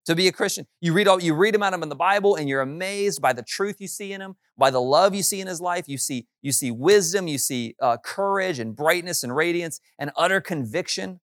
To 0.05 0.15
be 0.15 0.27
a 0.27 0.31
Christian, 0.31 0.65
you 0.81 0.93
read 0.93 1.07
all, 1.07 1.21
you 1.21 1.35
read 1.35 1.53
about 1.53 1.73
him 1.73 1.83
in 1.83 1.89
the 1.89 1.95
Bible, 1.95 2.35
and 2.35 2.49
you're 2.49 2.61
amazed 2.61 3.21
by 3.21 3.33
the 3.33 3.43
truth 3.43 3.75
you 3.79 3.87
see 3.87 4.13
in 4.13 4.19
him, 4.19 4.35
by 4.57 4.71
the 4.71 4.81
love 4.81 5.13
you 5.13 5.21
see 5.21 5.39
in 5.39 5.47
his 5.47 5.61
life. 5.61 5.87
You 5.87 5.99
see, 5.99 6.25
you 6.41 6.51
see 6.51 6.71
wisdom, 6.71 7.27
you 7.27 7.37
see 7.37 7.75
uh, 7.79 7.97
courage 7.97 8.57
and 8.57 8.75
brightness 8.75 9.23
and 9.23 9.35
radiance 9.35 9.79
and 9.99 10.11
utter 10.17 10.41
conviction. 10.41 11.19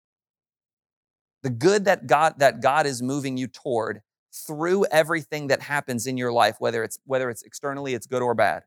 The 1.45 1.51
good 1.51 1.85
that 1.85 2.07
God 2.07 2.39
that 2.39 2.59
God 2.59 2.87
is 2.87 3.03
moving 3.03 3.37
you 3.37 3.45
toward 3.45 4.01
through 4.33 4.85
everything 4.85 5.45
that 5.49 5.61
happens 5.61 6.07
in 6.07 6.17
your 6.17 6.31
life, 6.31 6.55
whether 6.57 6.83
it's 6.83 6.97
whether 7.05 7.29
it's 7.29 7.43
externally, 7.43 7.93
it's 7.93 8.07
good 8.07 8.23
or 8.23 8.33
bad, 8.33 8.63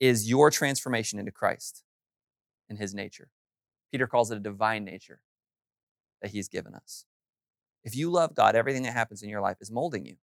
is 0.00 0.28
your 0.28 0.50
transformation 0.50 1.20
into 1.20 1.30
Christ 1.30 1.84
in 2.68 2.78
his 2.78 2.92
nature. 2.92 3.28
Peter 3.92 4.08
calls 4.08 4.32
it 4.32 4.36
a 4.36 4.40
divine 4.40 4.84
nature 4.84 5.20
that 6.20 6.32
he's 6.32 6.48
given 6.48 6.74
us. 6.74 7.04
If 7.84 7.94
you 7.94 8.10
love 8.10 8.34
God, 8.34 8.56
everything 8.56 8.82
that 8.82 8.92
happens 8.92 9.22
in 9.22 9.30
your 9.30 9.40
life 9.40 9.58
is 9.60 9.70
molding 9.70 10.04
you, 10.04 10.16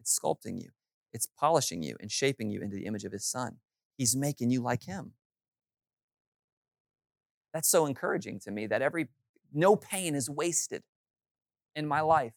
it's 0.00 0.18
sculpting 0.18 0.58
you, 0.58 0.70
it's 1.12 1.26
polishing 1.26 1.82
you 1.82 1.96
and 2.00 2.10
shaping 2.10 2.48
you 2.48 2.62
into 2.62 2.76
the 2.76 2.86
image 2.86 3.04
of 3.04 3.12
his 3.12 3.26
son. 3.26 3.56
He's 3.98 4.16
making 4.16 4.48
you 4.48 4.62
like 4.62 4.84
him. 4.84 5.12
That's 7.52 7.68
so 7.68 7.84
encouraging 7.84 8.40
to 8.40 8.50
me 8.50 8.66
that 8.68 8.80
every 8.80 9.08
no 9.52 9.76
pain 9.76 10.14
is 10.14 10.28
wasted 10.28 10.82
in 11.74 11.86
my 11.86 12.00
life. 12.00 12.34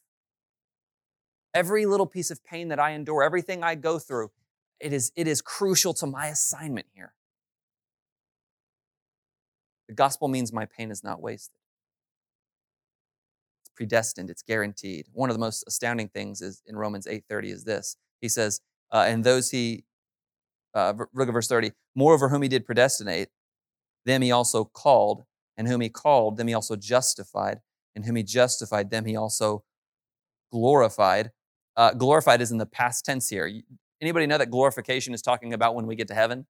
Every 1.53 1.85
little 1.85 2.05
piece 2.05 2.31
of 2.31 2.43
pain 2.43 2.69
that 2.69 2.79
I 2.79 2.91
endure, 2.91 3.23
everything 3.23 3.63
I 3.63 3.75
go 3.75 3.99
through, 3.99 4.31
it 4.79 4.93
is, 4.93 5.11
it 5.15 5.27
is 5.27 5.41
crucial 5.41 5.93
to 5.95 6.07
my 6.07 6.27
assignment 6.27 6.87
here. 6.93 7.13
The 9.87 9.95
gospel 9.95 10.29
means 10.29 10.53
my 10.53 10.65
pain 10.65 10.89
is 10.89 11.03
not 11.03 11.21
wasted. 11.21 11.57
It's 13.63 13.71
predestined, 13.75 14.29
it's 14.29 14.41
guaranteed. 14.41 15.07
One 15.11 15.29
of 15.29 15.35
the 15.35 15.39
most 15.39 15.65
astounding 15.67 16.07
things 16.07 16.41
is 16.41 16.63
in 16.65 16.77
Romans 16.77 17.05
8:30 17.07 17.51
is 17.51 17.65
this. 17.65 17.97
He 18.21 18.29
says, 18.29 18.61
uh, 18.91 19.05
and 19.07 19.23
those 19.23 19.49
he, 19.49 19.83
uh, 20.73 20.93
look 21.13 21.27
at 21.27 21.33
verse 21.33 21.49
30, 21.49 21.73
moreover, 21.93 22.29
whom 22.29 22.41
he 22.41 22.47
did 22.47 22.65
predestinate, 22.65 23.29
them 24.05 24.21
he 24.21 24.31
also 24.31 24.63
called, 24.63 25.25
and 25.61 25.67
whom 25.67 25.79
he 25.79 25.89
called, 25.89 26.37
them 26.37 26.47
he 26.47 26.55
also 26.55 26.75
justified, 26.75 27.59
and 27.95 28.03
whom 28.03 28.15
he 28.15 28.23
justified, 28.23 28.89
them 28.89 29.05
he 29.05 29.15
also 29.15 29.63
glorified. 30.51 31.29
Uh, 31.77 31.93
glorified 31.93 32.41
is 32.41 32.49
in 32.49 32.57
the 32.57 32.65
past 32.65 33.05
tense 33.05 33.29
here. 33.29 33.47
Anybody 34.01 34.25
know 34.25 34.39
that 34.39 34.49
glorification 34.49 35.13
is 35.13 35.21
talking 35.21 35.53
about 35.53 35.75
when 35.75 35.85
we 35.85 35.95
get 35.95 36.07
to 36.07 36.15
heaven? 36.15 36.47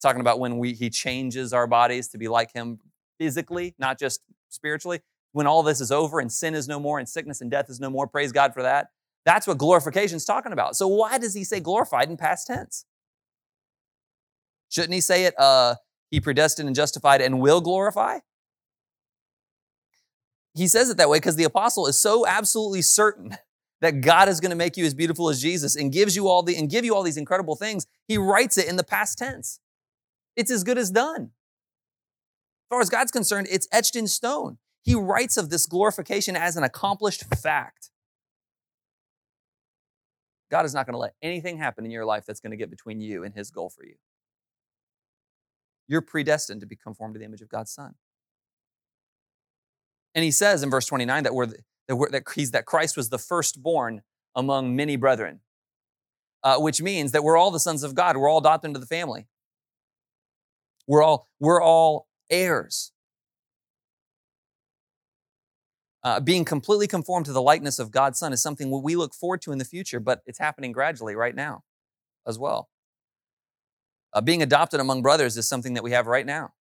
talking 0.00 0.20
about 0.20 0.38
when 0.38 0.58
we 0.58 0.72
he 0.72 0.90
changes 0.90 1.52
our 1.52 1.66
bodies 1.66 2.08
to 2.08 2.18
be 2.18 2.28
like 2.28 2.52
him 2.52 2.78
physically, 3.18 3.74
not 3.78 3.98
just 3.98 4.20
spiritually. 4.48 5.00
When 5.32 5.46
all 5.46 5.62
this 5.62 5.80
is 5.80 5.92
over 5.92 6.20
and 6.20 6.32
sin 6.32 6.54
is 6.54 6.66
no 6.68 6.80
more 6.80 6.98
and 6.98 7.08
sickness 7.08 7.40
and 7.40 7.50
death 7.50 7.66
is 7.68 7.80
no 7.80 7.90
more, 7.90 8.06
praise 8.06 8.32
God 8.32 8.54
for 8.54 8.62
that. 8.62 8.88
That's 9.24 9.46
what 9.46 9.58
glorification 9.58 10.16
is 10.16 10.24
talking 10.24 10.52
about. 10.52 10.76
So 10.76 10.86
why 10.86 11.18
does 11.18 11.34
he 11.34 11.44
say 11.44 11.60
glorified 11.60 12.08
in 12.08 12.16
past 12.16 12.46
tense? 12.46 12.86
Shouldn't 14.68 14.94
he 14.94 15.00
say 15.00 15.24
it? 15.24 15.34
Uh, 15.38 15.74
he 16.10 16.20
predestined 16.20 16.68
and 16.68 16.76
justified 16.76 17.20
and 17.20 17.40
will 17.40 17.60
glorify. 17.60 18.18
He 20.54 20.68
says 20.68 20.88
it 20.88 20.96
that 20.96 21.10
way 21.10 21.18
because 21.18 21.36
the 21.36 21.44
apostle 21.44 21.86
is 21.86 22.00
so 22.00 22.26
absolutely 22.26 22.82
certain 22.82 23.36
that 23.80 24.00
God 24.00 24.28
is 24.28 24.40
going 24.40 24.50
to 24.50 24.56
make 24.56 24.76
you 24.76 24.86
as 24.86 24.94
beautiful 24.94 25.28
as 25.28 25.42
Jesus 25.42 25.76
and 25.76 25.92
gives 25.92 26.16
you 26.16 26.28
all 26.28 26.42
the 26.42 26.56
and 26.56 26.70
give 26.70 26.84
you 26.84 26.94
all 26.94 27.02
these 27.02 27.18
incredible 27.18 27.56
things, 27.56 27.86
he 28.08 28.16
writes 28.16 28.56
it 28.56 28.66
in 28.66 28.76
the 28.76 28.84
past 28.84 29.18
tense. 29.18 29.60
It's 30.34 30.50
as 30.50 30.64
good 30.64 30.78
as 30.78 30.90
done. 30.90 31.30
As 32.64 32.68
far 32.70 32.80
as 32.80 32.90
God's 32.90 33.10
concerned, 33.10 33.48
it's 33.50 33.68
etched 33.70 33.96
in 33.96 34.06
stone. 34.06 34.58
He 34.82 34.94
writes 34.94 35.36
of 35.36 35.50
this 35.50 35.66
glorification 35.66 36.36
as 36.36 36.56
an 36.56 36.64
accomplished 36.64 37.24
fact. 37.34 37.90
God 40.50 40.64
is 40.64 40.74
not 40.74 40.86
going 40.86 40.94
to 40.94 40.98
let 40.98 41.14
anything 41.22 41.58
happen 41.58 41.84
in 41.84 41.90
your 41.90 42.04
life 42.04 42.24
that's 42.24 42.40
going 42.40 42.52
to 42.52 42.56
get 42.56 42.70
between 42.70 43.00
you 43.00 43.24
and 43.24 43.34
his 43.34 43.50
goal 43.50 43.68
for 43.68 43.84
you. 43.84 43.96
You're 45.88 46.00
predestined 46.00 46.60
to 46.60 46.66
be 46.66 46.76
conformed 46.76 47.14
to 47.14 47.18
the 47.18 47.24
image 47.24 47.42
of 47.42 47.48
God's 47.48 47.70
Son. 47.70 47.94
And 50.14 50.24
he 50.24 50.30
says 50.30 50.62
in 50.62 50.70
verse 50.70 50.86
29 50.86 51.24
that, 51.24 51.34
we're, 51.34 51.46
that, 51.46 51.96
we're, 51.96 52.10
that, 52.10 52.24
he's, 52.34 52.50
that 52.52 52.64
Christ 52.64 52.96
was 52.96 53.10
the 53.10 53.18
firstborn 53.18 54.02
among 54.34 54.74
many 54.74 54.96
brethren, 54.96 55.40
uh, 56.42 56.58
which 56.58 56.80
means 56.80 57.12
that 57.12 57.22
we're 57.22 57.36
all 57.36 57.50
the 57.50 57.60
sons 57.60 57.82
of 57.82 57.94
God. 57.94 58.16
We're 58.16 58.28
all 58.28 58.38
adopted 58.38 58.68
into 58.68 58.80
the 58.80 58.86
family. 58.86 59.26
We're 60.86 61.02
all, 61.02 61.28
we're 61.38 61.62
all 61.62 62.08
heirs. 62.30 62.92
Uh, 66.02 66.20
being 66.20 66.44
completely 66.44 66.86
conformed 66.86 67.26
to 67.26 67.32
the 67.32 67.42
likeness 67.42 67.78
of 67.78 67.90
God's 67.90 68.18
Son 68.18 68.32
is 68.32 68.40
something 68.40 68.70
we 68.82 68.94
look 68.94 69.12
forward 69.12 69.42
to 69.42 69.52
in 69.52 69.58
the 69.58 69.64
future, 69.64 69.98
but 69.98 70.22
it's 70.24 70.38
happening 70.38 70.70
gradually 70.70 71.16
right 71.16 71.34
now 71.34 71.64
as 72.26 72.38
well. 72.38 72.68
Uh, 74.12 74.20
being 74.20 74.42
adopted 74.42 74.80
among 74.80 75.02
brothers 75.02 75.36
is 75.36 75.48
something 75.48 75.74
that 75.74 75.82
we 75.82 75.90
have 75.90 76.06
right 76.06 76.26
now. 76.26 76.52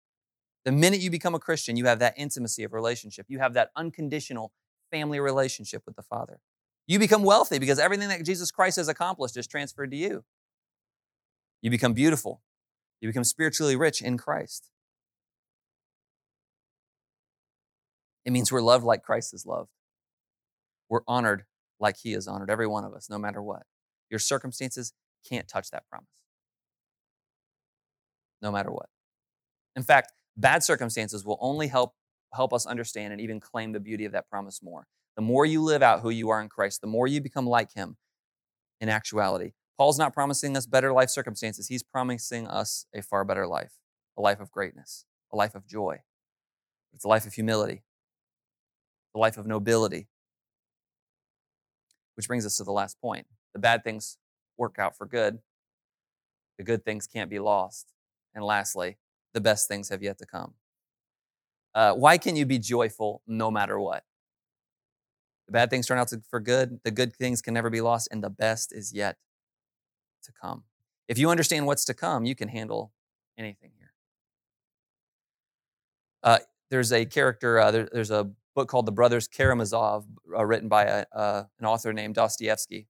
The 0.65 0.71
minute 0.71 0.99
you 0.99 1.11
become 1.11 1.35
a 1.35 1.39
Christian, 1.39 1.77
you 1.77 1.85
have 1.85 1.99
that 1.99 2.15
intimacy 2.17 2.63
of 2.63 2.73
relationship. 2.73 3.27
You 3.29 3.39
have 3.39 3.53
that 3.53 3.71
unconditional 3.75 4.51
family 4.91 5.19
relationship 5.19 5.83
with 5.85 5.95
the 5.95 6.01
Father. 6.01 6.39
You 6.87 6.99
become 6.99 7.23
wealthy 7.23 7.59
because 7.59 7.79
everything 7.79 8.09
that 8.09 8.23
Jesus 8.23 8.51
Christ 8.51 8.77
has 8.77 8.87
accomplished 8.87 9.37
is 9.37 9.47
transferred 9.47 9.91
to 9.91 9.97
you. 9.97 10.23
You 11.61 11.69
become 11.69 11.93
beautiful. 11.93 12.41
You 13.01 13.09
become 13.09 13.23
spiritually 13.23 13.75
rich 13.75 14.01
in 14.01 14.17
Christ. 14.17 14.69
It 18.25 18.31
means 18.31 18.51
we're 18.51 18.61
loved 18.61 18.83
like 18.83 19.03
Christ 19.03 19.33
is 19.33 19.45
loved. 19.45 19.69
We're 20.89 21.01
honored 21.07 21.45
like 21.79 21.97
he 21.97 22.13
is 22.13 22.27
honored, 22.27 22.49
every 22.49 22.67
one 22.67 22.83
of 22.83 22.93
us, 22.93 23.09
no 23.09 23.17
matter 23.17 23.41
what. 23.41 23.63
Your 24.09 24.19
circumstances 24.19 24.93
can't 25.27 25.47
touch 25.47 25.71
that 25.71 25.87
promise, 25.89 26.07
no 28.45 28.51
matter 28.51 28.71
what. 28.71 28.87
In 29.75 29.83
fact, 29.83 30.13
bad 30.37 30.63
circumstances 30.63 31.25
will 31.25 31.39
only 31.41 31.67
help, 31.67 31.95
help 32.33 32.53
us 32.53 32.65
understand 32.65 33.11
and 33.11 33.19
even 33.19 33.39
claim 33.39 33.73
the 33.73 33.79
beauty 33.79 34.05
of 34.05 34.11
that 34.11 34.29
promise 34.29 34.61
more. 34.61 34.87
The 35.15 35.23
more 35.23 35.45
you 35.45 35.61
live 35.61 35.81
out 35.81 36.01
who 36.01 36.11
you 36.11 36.29
are 36.29 36.39
in 36.39 36.47
Christ, 36.47 36.81
the 36.81 36.87
more 36.87 37.07
you 37.07 37.19
become 37.19 37.47
like 37.47 37.73
him 37.73 37.97
in 38.79 38.87
actuality. 38.87 39.53
Paul's 39.77 39.97
not 39.97 40.13
promising 40.13 40.55
us 40.55 40.67
better 40.67 40.93
life 40.93 41.09
circumstances, 41.09 41.67
he's 41.67 41.83
promising 41.83 42.47
us 42.47 42.85
a 42.93 43.01
far 43.01 43.25
better 43.25 43.47
life, 43.47 43.73
a 44.15 44.21
life 44.21 44.39
of 44.39 44.51
greatness, 44.51 45.05
a 45.33 45.35
life 45.35 45.55
of 45.55 45.65
joy. 45.65 46.01
It's 46.93 47.03
a 47.03 47.09
life 47.09 47.25
of 47.25 47.33
humility, 47.33 47.83
the 49.13 49.19
life 49.19 49.37
of 49.37 49.47
nobility. 49.47 50.07
Which 52.15 52.27
brings 52.27 52.45
us 52.45 52.55
to 52.57 52.63
the 52.63 52.71
last 52.71 53.01
point. 53.01 53.27
The 53.53 53.59
bad 53.59 53.83
things 53.83 54.17
work 54.57 54.77
out 54.79 54.95
for 54.95 55.05
good, 55.05 55.39
the 56.57 56.63
good 56.63 56.85
things 56.85 57.07
can't 57.07 57.29
be 57.29 57.39
lost. 57.39 57.94
And 58.35 58.43
lastly, 58.43 58.97
the 59.33 59.41
best 59.41 59.67
things 59.67 59.89
have 59.89 60.03
yet 60.03 60.17
to 60.19 60.25
come. 60.25 60.53
Uh, 61.73 61.93
why 61.93 62.17
can 62.17 62.35
you 62.35 62.45
be 62.45 62.59
joyful 62.59 63.21
no 63.25 63.49
matter 63.49 63.79
what? 63.79 64.03
The 65.47 65.53
bad 65.53 65.69
things 65.69 65.87
turn 65.87 65.97
out 65.97 66.09
to, 66.09 66.21
for 66.29 66.39
good, 66.39 66.79
the 66.83 66.91
good 66.91 67.15
things 67.15 67.41
can 67.41 67.53
never 67.53 67.69
be 67.69 67.81
lost, 67.81 68.09
and 68.11 68.23
the 68.23 68.29
best 68.29 68.73
is 68.73 68.93
yet 68.93 69.17
to 70.23 70.31
come. 70.41 70.63
If 71.07 71.17
you 71.17 71.29
understand 71.29 71.65
what's 71.65 71.85
to 71.85 71.93
come, 71.93 72.25
you 72.25 72.35
can 72.35 72.47
handle 72.47 72.91
anything 73.37 73.71
here. 73.77 73.93
Uh, 76.23 76.39
there's 76.71 76.91
a 76.91 77.05
character, 77.05 77.59
uh, 77.59 77.71
there, 77.71 77.89
there's 77.91 78.11
a 78.11 78.31
book 78.55 78.67
called 78.67 78.85
The 78.85 78.91
Brothers 78.91 79.27
Karamazov, 79.27 80.05
uh, 80.35 80.45
written 80.45 80.67
by 80.67 80.85
a, 80.85 81.05
uh, 81.13 81.43
an 81.59 81.65
author 81.65 81.93
named 81.93 82.15
Dostoevsky. 82.15 82.87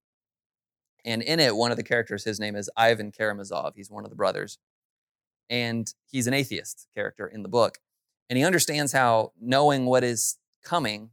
And 1.03 1.21
in 1.21 1.39
it, 1.39 1.55
one 1.55 1.71
of 1.71 1.77
the 1.77 1.84
characters, 1.84 2.23
his 2.23 2.39
name 2.39 2.55
is 2.55 2.69
Ivan 2.77 3.12
Karamazov. 3.12 3.73
He's 3.75 3.91
one 3.91 4.05
of 4.05 4.10
the 4.10 4.15
brothers. 4.15 4.58
And 5.49 5.91
he's 6.05 6.27
an 6.27 6.34
atheist 6.34 6.88
character 6.95 7.27
in 7.27 7.43
the 7.43 7.49
book. 7.49 7.77
And 8.29 8.38
he 8.38 8.43
understands 8.43 8.91
how 8.91 9.34
knowing 9.39 9.86
what 9.86 10.03
is 10.03 10.38
coming 10.63 11.12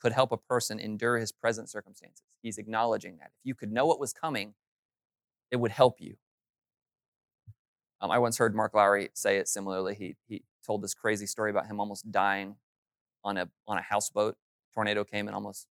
could 0.00 0.12
help 0.12 0.32
a 0.32 0.36
person 0.36 0.78
endure 0.78 1.18
his 1.18 1.32
present 1.32 1.68
circumstances. 1.68 2.22
He's 2.42 2.58
acknowledging 2.58 3.18
that. 3.18 3.30
If 3.38 3.44
you 3.44 3.54
could 3.54 3.72
know 3.72 3.86
what 3.86 4.00
was 4.00 4.12
coming, 4.12 4.54
it 5.50 5.56
would 5.56 5.70
help 5.70 6.00
you. 6.00 6.16
Um, 8.00 8.10
I 8.10 8.18
once 8.18 8.38
heard 8.38 8.54
Mark 8.54 8.74
Lowry 8.74 9.10
say 9.14 9.38
it 9.38 9.48
similarly. 9.48 9.94
He, 9.94 10.16
he 10.28 10.42
told 10.64 10.82
this 10.82 10.94
crazy 10.94 11.26
story 11.26 11.50
about 11.50 11.66
him 11.66 11.80
almost 11.80 12.10
dying 12.12 12.56
on 13.24 13.36
a 13.36 13.48
on 13.66 13.78
a 13.78 13.82
houseboat. 13.82 14.36
Tornado 14.72 15.02
came 15.02 15.26
and 15.26 15.34
almost, 15.34 15.66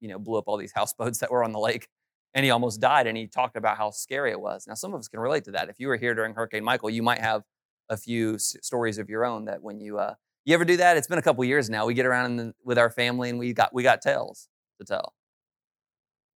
you 0.00 0.08
know, 0.08 0.18
blew 0.18 0.36
up 0.36 0.44
all 0.46 0.58
these 0.58 0.72
houseboats 0.74 1.18
that 1.18 1.30
were 1.30 1.42
on 1.42 1.52
the 1.52 1.58
lake, 1.58 1.88
and 2.34 2.44
he 2.44 2.50
almost 2.50 2.80
died. 2.80 3.06
And 3.06 3.16
he 3.16 3.26
talked 3.26 3.56
about 3.56 3.76
how 3.76 3.90
scary 3.90 4.30
it 4.30 4.40
was. 4.40 4.66
Now, 4.66 4.74
some 4.74 4.92
of 4.94 5.00
us 5.00 5.08
can 5.08 5.20
relate 5.20 5.44
to 5.44 5.52
that. 5.52 5.68
If 5.68 5.78
you 5.78 5.88
were 5.88 5.96
here 5.96 6.14
during 6.14 6.34
Hurricane 6.34 6.64
Michael, 6.64 6.90
you 6.90 7.02
might 7.02 7.20
have 7.20 7.42
a 7.88 7.96
few 7.96 8.34
s- 8.34 8.56
stories 8.62 8.98
of 8.98 9.08
your 9.08 9.24
own 9.24 9.44
that 9.46 9.62
when 9.62 9.80
you 9.80 9.98
uh, 9.98 10.14
you 10.44 10.54
ever 10.54 10.64
do 10.64 10.76
that? 10.78 10.96
It's 10.96 11.06
been 11.06 11.18
a 11.18 11.22
couple 11.22 11.44
years 11.44 11.70
now. 11.70 11.86
We 11.86 11.94
get 11.94 12.06
around 12.06 12.36
the, 12.36 12.54
with 12.64 12.78
our 12.78 12.90
family 12.90 13.30
and 13.30 13.38
we 13.38 13.52
got 13.52 13.72
we 13.74 13.82
got 13.82 14.02
tales 14.02 14.48
to 14.80 14.86
tell, 14.86 15.14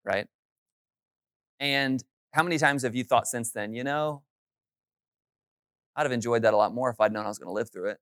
right? 0.04 0.28
And 1.60 2.04
how 2.34 2.44
many 2.44 2.58
times 2.58 2.84
have 2.84 2.96
you 2.96 3.04
thought 3.04 3.28
since 3.28 3.52
then, 3.52 3.74
you 3.74 3.84
know, 3.84 4.24
I'd 5.96 6.04
have 6.04 6.12
enjoyed 6.12 6.44
that 6.44 6.54
a 6.54 6.58
lot 6.58 6.74
more 6.74 6.90
if 6.90 7.00
I'd 7.02 7.12
known 7.12 7.26
I 7.26 7.30
was 7.30 7.40
going 7.40 7.48
to 7.50 7.54
live 7.54 7.70
through 7.72 7.90
it. 7.90 8.00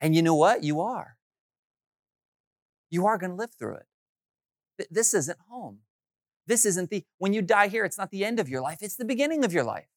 And 0.00 0.14
you 0.14 0.22
know 0.22 0.34
what? 0.34 0.62
You 0.64 0.80
are. 0.80 1.16
You 2.92 3.06
are 3.06 3.18
going 3.18 3.30
to 3.30 3.36
live 3.36 3.50
through 3.58 3.76
it. 3.76 4.86
This 4.90 5.14
isn't 5.14 5.38
home. 5.48 5.78
This 6.46 6.66
isn't 6.66 6.90
the, 6.90 7.04
when 7.18 7.32
you 7.32 7.40
die 7.40 7.68
here, 7.68 7.84
it's 7.84 7.96
not 7.96 8.10
the 8.10 8.24
end 8.24 8.38
of 8.38 8.48
your 8.48 8.60
life, 8.60 8.78
it's 8.82 8.96
the 8.96 9.04
beginning 9.04 9.44
of 9.44 9.52
your 9.52 9.64
life. 9.64 9.88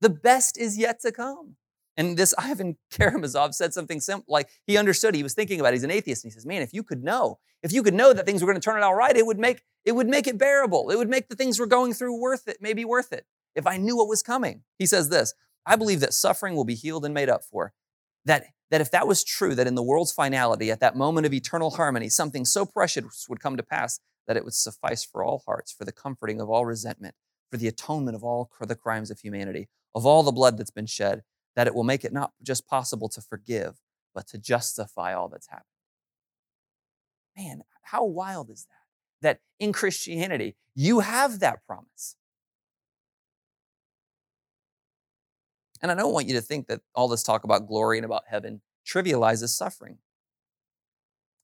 The 0.00 0.10
best 0.10 0.58
is 0.58 0.76
yet 0.76 1.00
to 1.00 1.12
come. 1.12 1.56
And 1.96 2.16
this 2.16 2.34
Ivan 2.38 2.76
Karamazov 2.90 3.54
said 3.54 3.72
something 3.72 4.00
simple, 4.00 4.32
like 4.32 4.48
he 4.66 4.76
understood. 4.76 5.14
He 5.14 5.22
was 5.22 5.34
thinking 5.34 5.60
about 5.60 5.70
it. 5.70 5.76
He's 5.76 5.84
an 5.84 5.90
atheist. 5.90 6.24
And 6.24 6.32
he 6.32 6.34
says, 6.34 6.44
man, 6.44 6.60
if 6.62 6.74
you 6.74 6.82
could 6.82 7.04
know, 7.04 7.38
if 7.62 7.72
you 7.72 7.82
could 7.82 7.94
know 7.94 8.12
that 8.12 8.26
things 8.26 8.42
were 8.42 8.46
going 8.46 8.60
to 8.60 8.64
turn 8.64 8.76
out 8.76 8.82
all 8.82 8.94
right, 8.94 9.16
it 9.16 9.24
would 9.24 9.38
make 9.38 9.62
it 9.84 9.92
would 9.92 10.08
make 10.08 10.26
it 10.26 10.38
bearable. 10.38 10.90
It 10.90 10.96
would 10.96 11.08
make 11.08 11.28
the 11.28 11.36
things 11.36 11.60
we're 11.60 11.66
going 11.66 11.92
through 11.92 12.20
worth 12.20 12.48
it, 12.48 12.58
maybe 12.60 12.84
worth 12.84 13.12
it. 13.12 13.26
If 13.54 13.66
I 13.66 13.76
knew 13.76 13.96
what 13.96 14.08
was 14.08 14.22
coming. 14.22 14.62
He 14.78 14.86
says 14.86 15.08
this, 15.08 15.34
I 15.64 15.76
believe 15.76 16.00
that 16.00 16.14
suffering 16.14 16.56
will 16.56 16.64
be 16.64 16.74
healed 16.74 17.04
and 17.04 17.14
made 17.14 17.28
up 17.28 17.44
for. 17.44 17.72
That 18.24 18.44
that 18.70 18.80
if 18.80 18.90
that 18.90 19.06
was 19.06 19.24
true, 19.24 19.54
that 19.54 19.66
in 19.66 19.74
the 19.74 19.82
world's 19.82 20.12
finality, 20.12 20.70
at 20.70 20.80
that 20.80 20.96
moment 20.96 21.26
of 21.26 21.32
eternal 21.32 21.70
harmony, 21.70 22.08
something 22.08 22.44
so 22.44 22.64
precious 22.64 23.26
would 23.28 23.40
come 23.40 23.56
to 23.56 23.62
pass 23.62 24.00
that 24.26 24.36
it 24.36 24.44
would 24.44 24.54
suffice 24.54 25.04
for 25.04 25.22
all 25.22 25.42
hearts, 25.46 25.72
for 25.72 25.84
the 25.84 25.92
comforting 25.92 26.40
of 26.40 26.48
all 26.48 26.64
resentment, 26.64 27.14
for 27.50 27.58
the 27.58 27.68
atonement 27.68 28.16
of 28.16 28.24
all 28.24 28.50
the 28.60 28.74
crimes 28.74 29.10
of 29.10 29.20
humanity, 29.20 29.68
of 29.94 30.06
all 30.06 30.22
the 30.22 30.32
blood 30.32 30.56
that's 30.56 30.70
been 30.70 30.86
shed, 30.86 31.22
that 31.56 31.66
it 31.66 31.74
will 31.74 31.84
make 31.84 32.04
it 32.04 32.12
not 32.12 32.32
just 32.42 32.66
possible 32.66 33.08
to 33.10 33.20
forgive, 33.20 33.74
but 34.14 34.26
to 34.28 34.38
justify 34.38 35.14
all 35.14 35.28
that's 35.28 35.48
happened. 35.48 35.66
Man, 37.36 37.62
how 37.82 38.04
wild 38.04 38.50
is 38.50 38.66
that? 38.70 39.26
That 39.26 39.40
in 39.58 39.72
Christianity, 39.72 40.56
you 40.74 41.00
have 41.00 41.40
that 41.40 41.64
promise. 41.66 42.16
And 45.84 45.92
I 45.92 45.94
don't 45.96 46.14
want 46.14 46.28
you 46.28 46.32
to 46.32 46.40
think 46.40 46.68
that 46.68 46.80
all 46.94 47.08
this 47.08 47.22
talk 47.22 47.44
about 47.44 47.66
glory 47.66 47.98
and 47.98 48.06
about 48.06 48.22
heaven 48.26 48.62
trivializes 48.86 49.50
suffering. 49.50 49.98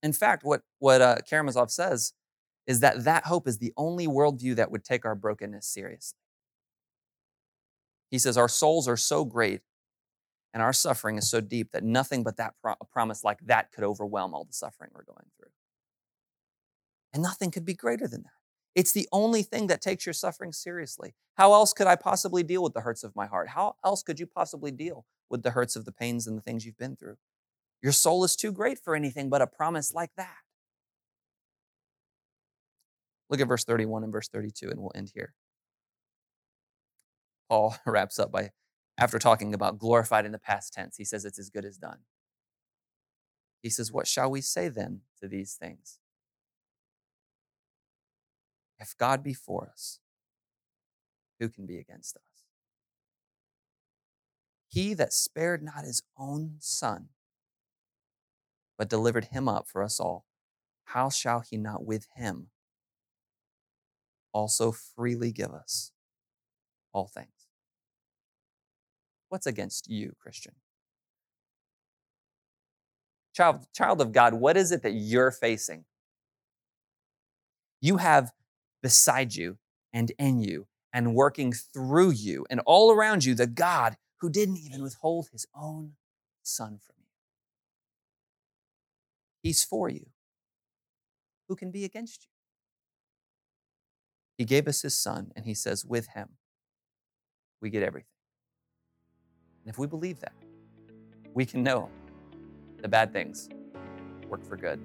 In 0.03 0.15
fact, 0.15 0.45
what, 0.45 0.63
what 0.79 1.03
uh, 1.03 1.17
Karamazov 1.29 1.71
says 1.71 2.15
is 2.67 2.81
that 2.81 3.05
that 3.05 3.27
hope 3.27 3.47
is 3.47 3.59
the 3.59 3.75
only 3.77 4.07
worldview 4.07 4.57
that 4.57 4.71
would 4.71 4.83
take 4.83 5.05
our 5.05 5.15
brokenness 5.15 5.67
seriously. 5.67 6.17
He 8.11 8.19
says, 8.19 8.39
Our 8.39 8.49
souls 8.49 8.89
are 8.89 8.97
so 8.97 9.27
great 9.27 9.61
and 10.55 10.63
our 10.63 10.73
suffering 10.73 11.19
is 11.19 11.29
so 11.29 11.43
deep 11.43 11.73
that 11.73 11.85
nothing 11.85 12.23
but 12.23 12.39
that 12.39 12.55
pro- 12.63 12.77
promise 12.91 13.23
like 13.23 13.41
that 13.45 13.71
could 13.73 13.85
overwhelm 13.85 14.33
all 14.33 14.45
the 14.45 14.55
suffering 14.55 14.89
we're 14.95 15.05
going 15.05 15.29
through. 15.37 15.51
And 17.13 17.23
nothing 17.23 17.51
could 17.51 17.67
be 17.67 17.75
greater 17.75 18.09
than 18.09 18.23
that. 18.23 18.40
It's 18.75 18.93
the 18.93 19.09
only 19.13 19.43
thing 19.43 19.67
that 19.67 19.81
takes 19.81 20.07
your 20.07 20.13
suffering 20.13 20.53
seriously. 20.53 21.15
How 21.37 21.53
else 21.53 21.73
could 21.73 21.87
I 21.87 21.97
possibly 21.97 22.43
deal 22.43 22.63
with 22.63 22.75
the 22.75 22.83
hurts 22.83 23.03
of 23.03 23.17
my 23.17 23.27
heart? 23.27 23.49
How 23.49 23.77
else 23.85 24.03
could 24.03 24.21
you 24.21 24.27
possibly 24.27 24.71
deal 24.71 25.07
with 25.29 25.43
the 25.43 25.51
hurts 25.51 25.75
of 25.77 25.85
the 25.85 25.93
pains 25.93 26.27
and 26.27 26.37
the 26.37 26.43
things 26.43 26.65
you've 26.65 26.79
been 26.79 26.97
through? 26.97 27.17
Your 27.83 27.93
soul 27.93 28.25
is 28.25 28.37
too 28.37 28.53
great 28.53 28.79
for 28.79 28.95
anything 28.95 29.29
but 29.29 29.43
a 29.43 29.47
promise 29.47 29.95
like 29.95 30.11
that. 30.17 30.37
Look 33.29 33.41
at 33.41 33.49
verse 33.49 33.65
31 33.65 34.05
and 34.05 34.13
verse 34.13 34.29
32, 34.29 34.71
and 34.71 34.81
we'll 34.81 34.93
end 34.95 35.13
here. 35.15 35.35
Paul 37.49 37.77
wraps 37.87 38.19
up 38.19 38.31
by, 38.31 38.51
after 38.99 39.19
talking 39.19 39.55
about 39.55 39.79
glorified 39.79 40.27
in 40.27 40.33
the 40.33 40.39
past 40.39 40.73
tense, 40.73 40.97
he 40.97 41.05
says 41.05 41.25
it's 41.25 41.39
as 41.39 41.49
good 41.49 41.65
as 41.65 41.77
done. 41.77 41.99
He 43.63 43.71
says, 43.71 43.93
What 43.93 44.07
shall 44.07 44.31
we 44.31 44.41
say 44.41 44.69
then 44.69 45.03
to 45.21 45.29
these 45.29 45.55
things? 45.55 45.99
If 48.81 48.97
God 48.97 49.23
be 49.23 49.35
for 49.35 49.69
us, 49.71 50.01
who 51.39 51.49
can 51.51 51.67
be 51.67 51.79
against 51.79 52.17
us? 52.17 52.23
He 54.69 54.95
that 54.95 55.13
spared 55.13 55.63
not 55.63 55.85
his 55.85 56.03
own 56.17 56.57
son, 56.61 57.09
but 58.79 58.89
delivered 58.89 59.27
him 59.27 59.49
up 59.49 59.69
for 59.69 59.83
us 59.83 60.01
all, 60.01 60.25
how 60.85 61.11
shall 61.11 61.41
he 61.41 61.57
not 61.57 61.85
with 61.85 62.07
him 62.17 62.49
also 64.33 64.73
freely 64.73 65.33
give 65.33 65.51
us 65.51 65.93
all 66.93 67.07
things? 67.07 67.29
What's 69.29 69.47
against 69.47 69.91
you, 69.91 70.15
Christian? 70.21 70.55
Child, 73.35 73.67
child 73.75 74.01
of 74.01 74.13
God, 74.13 74.35
what 74.35 74.57
is 74.57 74.73
it 74.73 74.83
that 74.83 74.93
you're 74.93 75.31
facing? 75.31 75.85
You 77.81 77.99
have 77.99 78.33
beside 78.83 79.35
you 79.35 79.59
and 79.93 80.13
in 80.19 80.41
you 80.41 80.67
and 80.93 81.15
working 81.15 81.53
through 81.53 82.11
you 82.11 82.47
and 82.51 82.61
all 82.67 82.91
around 82.93 83.25
you 83.25 83.35
the 83.35 83.47
God 83.47 83.97
who 84.21 84.31
didn't 84.31 84.59
even 84.59 84.83
withhold 84.83 85.29
his 85.33 85.47
own 85.55 85.93
son 86.43 86.79
from 86.79 86.97
you. 86.99 87.07
He's 89.43 89.65
for 89.65 89.89
you. 89.89 90.07
Who 91.49 91.57
can 91.57 91.71
be 91.71 91.85
against 91.85 92.25
you? 92.25 92.31
He 94.37 94.45
gave 94.45 94.69
us 94.69 94.83
his 94.83 94.97
son, 94.97 95.33
and 95.37 95.45
he 95.45 95.53
says, 95.53 95.85
with 95.85 96.09
him, 96.09 96.31
we 97.61 97.69
get 97.69 97.83
everything. 97.83 98.07
And 99.65 99.73
if 99.73 99.79
we 99.79 99.87
believe 99.87 100.21
that, 100.21 100.33
we 101.35 101.45
can 101.45 101.63
know 101.63 101.91
the 102.81 102.89
bad 102.89 103.13
things 103.13 103.49
work 104.29 104.45
for 104.45 104.57
good, 104.57 104.81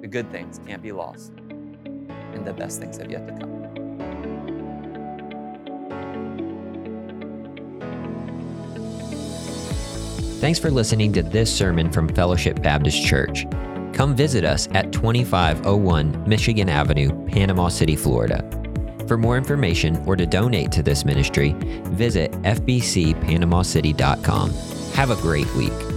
the 0.00 0.06
good 0.06 0.30
things 0.30 0.60
can't 0.66 0.82
be 0.82 0.92
lost, 0.92 1.32
and 2.34 2.46
the 2.46 2.52
best 2.52 2.80
things 2.80 2.98
have 2.98 3.10
yet 3.10 3.26
to 3.26 3.32
come. 3.32 3.54
Thanks 10.40 10.58
for 10.58 10.70
listening 10.70 11.12
to 11.14 11.22
this 11.22 11.50
sermon 11.50 11.90
from 11.90 12.06
Fellowship 12.08 12.62
Baptist 12.62 13.02
Church. 13.02 13.46
Come 13.94 14.14
visit 14.14 14.44
us 14.44 14.68
at 14.72 14.92
2501 14.92 16.28
Michigan 16.28 16.68
Avenue, 16.68 17.08
Panama 17.26 17.68
City, 17.68 17.96
Florida. 17.96 18.44
For 19.06 19.16
more 19.16 19.38
information 19.38 19.96
or 20.06 20.16
to 20.16 20.26
donate 20.26 20.72
to 20.72 20.82
this 20.82 21.04
ministry, 21.04 21.54
visit 21.92 22.32
fbcpanamacity.com. 22.42 24.50
Have 24.94 25.10
a 25.10 25.16
great 25.16 25.54
week. 25.54 25.93